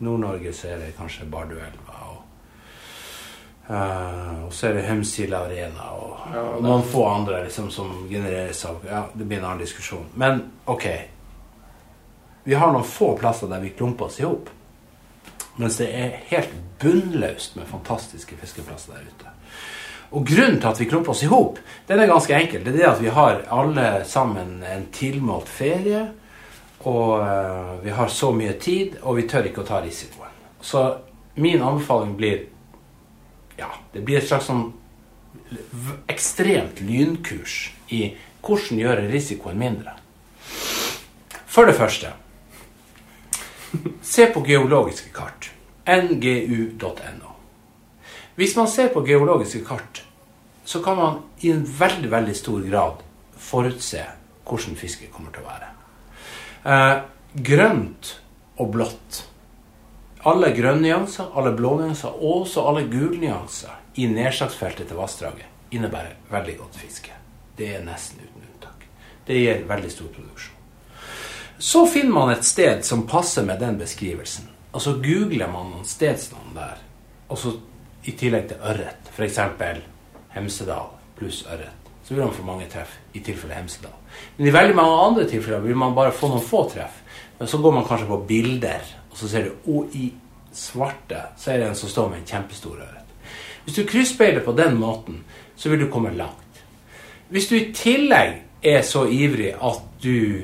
[0.00, 2.19] I Nord-Norge så er det kanskje Barduelva, og,
[3.70, 8.64] eh, og så er det Hemsil Arena, og, og noen få andre liksom, som genereres
[8.68, 10.06] av Ja, det blir en annen diskusjon.
[10.14, 10.86] Men ok.
[12.44, 14.48] Vi har noen få plasser der vi klumper oss i hop.
[15.60, 19.34] Mens det er helt bunnløst med fantastiske fiskeplasser der ute.
[20.10, 22.64] Og grunnen til at vi klumper oss i hop, den er ganske enkel.
[22.64, 26.08] Det er det at vi har alle sammen en tilmålt ferie.
[26.80, 30.32] Og uh, vi har så mye tid, og vi tør ikke å ta risikoen.
[30.60, 30.82] Så
[31.34, 32.46] min anbefaling blir
[33.60, 34.70] Ja, det blir et slags sånn
[36.10, 39.94] ekstremt lynkurs i hvordan gjøre risikoen mindre.
[41.50, 42.14] For det første
[44.02, 45.50] Se på geologiske kart.
[45.86, 47.28] ngu.no.
[48.34, 50.02] Hvis man ser på geologiske kart,
[50.64, 53.04] så kan man i en veldig, veldig stor grad
[53.38, 54.02] forutse
[54.44, 55.68] hvordan fisket kommer til å være.
[56.64, 56.96] Eh,
[57.46, 58.10] grønt
[58.58, 59.24] og blått.
[60.28, 66.76] Alle grønnnyanser, alle blånyanser og også alle gulnyanser i nedslagsfeltet til vassdraget innebærer veldig godt
[66.76, 67.14] fiske.
[67.56, 68.84] Det er nesten uten unntak.
[69.26, 70.56] Det gir veldig stor produksjon.
[71.60, 74.48] Så finner man et sted som passer med den beskrivelsen.
[74.72, 76.78] Og så googler man noen stedsnavn der.
[77.28, 77.52] Og så
[78.08, 79.10] i tillegg til ørret.
[79.12, 79.40] F.eks.
[80.34, 81.90] Hemsedal pluss ørret.
[82.04, 83.92] Så vil man få mange treff i tilfelle Hemsedal.
[84.36, 87.02] Men i veldig mange andre tilfeller vil man bare få noen få treff.
[87.38, 90.12] Men så går man kanskje på bilder, og så ser du og i
[90.52, 93.10] svarte så er det en som står med en kjempestor ørret.
[93.64, 95.24] Hvis du krysspeiler på den måten,
[95.56, 96.62] så vil du komme langt.
[97.28, 100.42] Hvis du i tillegg er så ivrig at du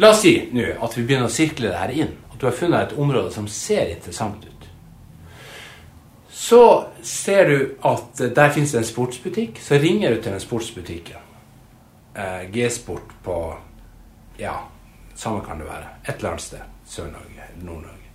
[0.00, 2.12] La oss si nå at vi begynner å sirkle det her inn.
[2.30, 4.68] At du har funnet et område som ser interessant ut.
[6.30, 6.62] Så
[7.02, 9.58] ser du at der finnes det en sportsbutikk.
[9.60, 11.26] Så ringer du til den sportsbutikken.
[12.14, 13.36] Eh, G-sport på
[14.38, 14.54] Ja,
[15.14, 15.90] samme kan det være.
[16.06, 16.69] Et eller annet sted.
[16.90, 18.10] Sør-Norge eller Nord-Norge.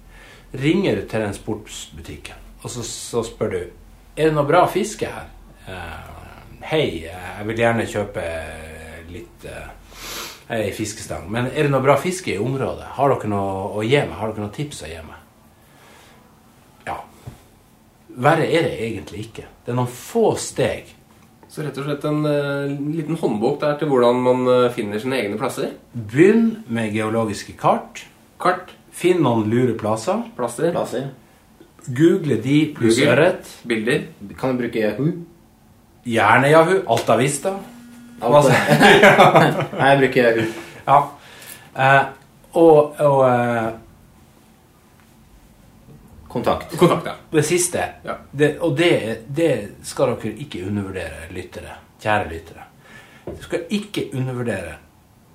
[0.62, 3.62] Ringer du til den sportsbutikken, og så, så spør du
[4.16, 5.32] Er det noe bra fiske her.
[5.68, 6.16] Uh,
[6.66, 8.22] Hei, jeg vil gjerne kjøpe
[9.12, 9.68] litt uh,
[10.50, 11.28] ei fiskestang.
[11.30, 12.88] Men er det noe bra fiske i området?
[12.96, 14.16] Har dere noe å gi meg?
[14.18, 15.20] Har dere noen tips å gi meg?
[16.88, 16.98] Ja.
[18.26, 19.46] Verre er det egentlig ikke.
[19.66, 20.90] Det er noen få steg.
[21.52, 25.22] Så rett og slett en uh, liten håndbok der til hvordan man uh, finner sine
[25.22, 25.76] egne plasser.
[25.94, 28.08] Begynn med geologiske kart.
[28.42, 30.22] Kart, Finn noen lure plasser.
[30.36, 31.10] plasser, Plasser.
[31.88, 33.12] Google de pluss Google.
[33.14, 33.50] ørret.
[33.68, 34.04] bilder.
[34.40, 35.12] Kan du bruke Yahoo?
[36.06, 36.82] Gjerne Yahoo.
[36.88, 37.56] Alta Vista.
[38.22, 38.60] Alt det.
[39.80, 40.46] Nei, jeg bruker Yahoo.
[40.88, 41.00] Ja.
[41.76, 42.06] Eh,
[42.54, 43.72] og og eh,
[46.28, 46.78] Kontakt.
[46.78, 47.14] Kontakt, ja.
[47.32, 48.18] det siste Ja.
[48.32, 51.76] det, Og det, det skal dere ikke undervurdere, lyttere.
[52.02, 52.66] Kjære lyttere.
[53.26, 54.74] Du skal ikke undervurdere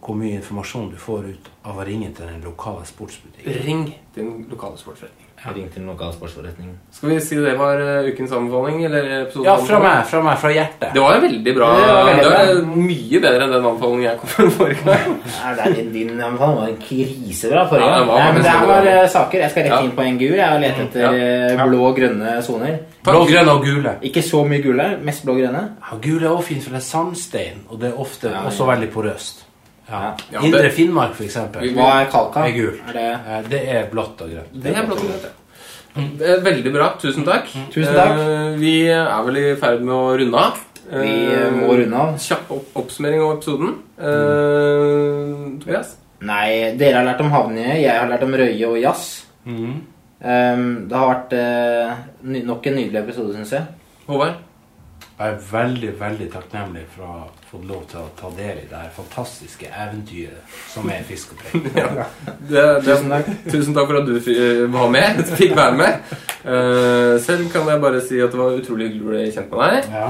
[0.01, 3.59] hvor mye informasjon du får ut av å ringe til den lokale sportsbutikken.
[3.67, 3.83] Ring
[4.17, 5.27] din lokale sportsforretning.
[5.41, 5.53] Ja.
[5.57, 6.75] Ring til den lokale sportsforretningen.
[6.93, 8.83] Skal vi si det var eh, ukens anbefaling?
[8.85, 10.91] Eller episodens Ja, fra meg, fra meg, fra hjertet.
[10.93, 14.05] Det var en veldig bra Det var veldig Det var mye bedre enn den anbefalingen
[14.05, 15.15] jeg kom med forrige gang.
[15.41, 18.09] Nei, det er din, din anbefaling var en krisebra forrige Ja, gang.
[18.11, 19.45] det Nei, men det her var eh, saker.
[19.47, 20.37] Jeg skal rett inn på en gul.
[20.43, 21.13] Jeg har lett etter Ja.
[21.57, 22.79] eh, blå og grønne soner.
[23.09, 23.95] Blå, grønne og gule.
[24.11, 25.65] Ikke så mye gule, mest blå og grønne.
[25.89, 28.69] Ja, gule er også fint, for det er sandstein, og det er ofte Ja, også
[28.69, 29.47] veldig porøst.
[29.91, 30.15] Ja.
[30.33, 31.67] Ja, Indre det- Finnmark, eksempel.
[31.75, 32.47] Hva er kalka?
[32.47, 32.75] Er gul.
[32.89, 34.53] Er det Eh, Det er blått og grønt.
[34.63, 35.37] Det er blått og grønt, ja.
[36.27, 36.93] Er Veldig bra.
[37.03, 37.47] Tusen takk.
[37.73, 38.19] Tusen takk.
[38.19, 40.59] Eh, Vi er vel i ferd med å runde av.
[40.91, 42.15] Vi Eh, eh, må runde av.
[42.19, 43.75] Kjapp opp oppsummering av episoden.
[43.99, 45.97] Eh, Tobias?
[46.21, 47.81] Nei, dere har lært om havnøye.
[47.81, 49.25] Jeg har lært om røye og jazz.
[49.47, 49.81] Mm.
[50.23, 53.63] Um, det har vært eh, nok en nydelig episode, syns jeg.
[54.07, 54.35] Håvard?
[55.21, 58.69] Jeg er veldig, veldig takknemlig for å ha fått lov til å ta del i
[58.71, 61.67] det her fantastiske eventyret som er fisk og preik.
[61.75, 63.29] Det, det, tusen, takk.
[63.53, 65.21] tusen takk for at du var med.
[65.41, 66.15] Fikk være med.
[66.41, 69.61] Uh, selv kan jeg bare si at det var utrolig hyggelig å bli kjent med
[69.75, 69.91] deg.
[69.99, 70.09] Ja,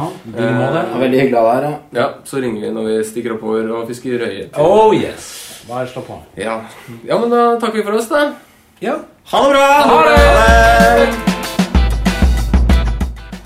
[0.61, 1.81] var veldig hyggelig å være her.
[1.99, 4.47] Ja, Så ringer vi når vi stikker oppover og fisker røye.
[4.47, 5.27] til- Oh yes!
[5.67, 6.21] Bare slå på.
[6.39, 6.61] Ja.
[7.03, 8.29] ja, men da takker vi for oss, da.
[8.81, 8.95] Ja.
[9.35, 9.67] Ha det bra!
[9.91, 10.23] Ha det!
[10.23, 11.30] Ha det!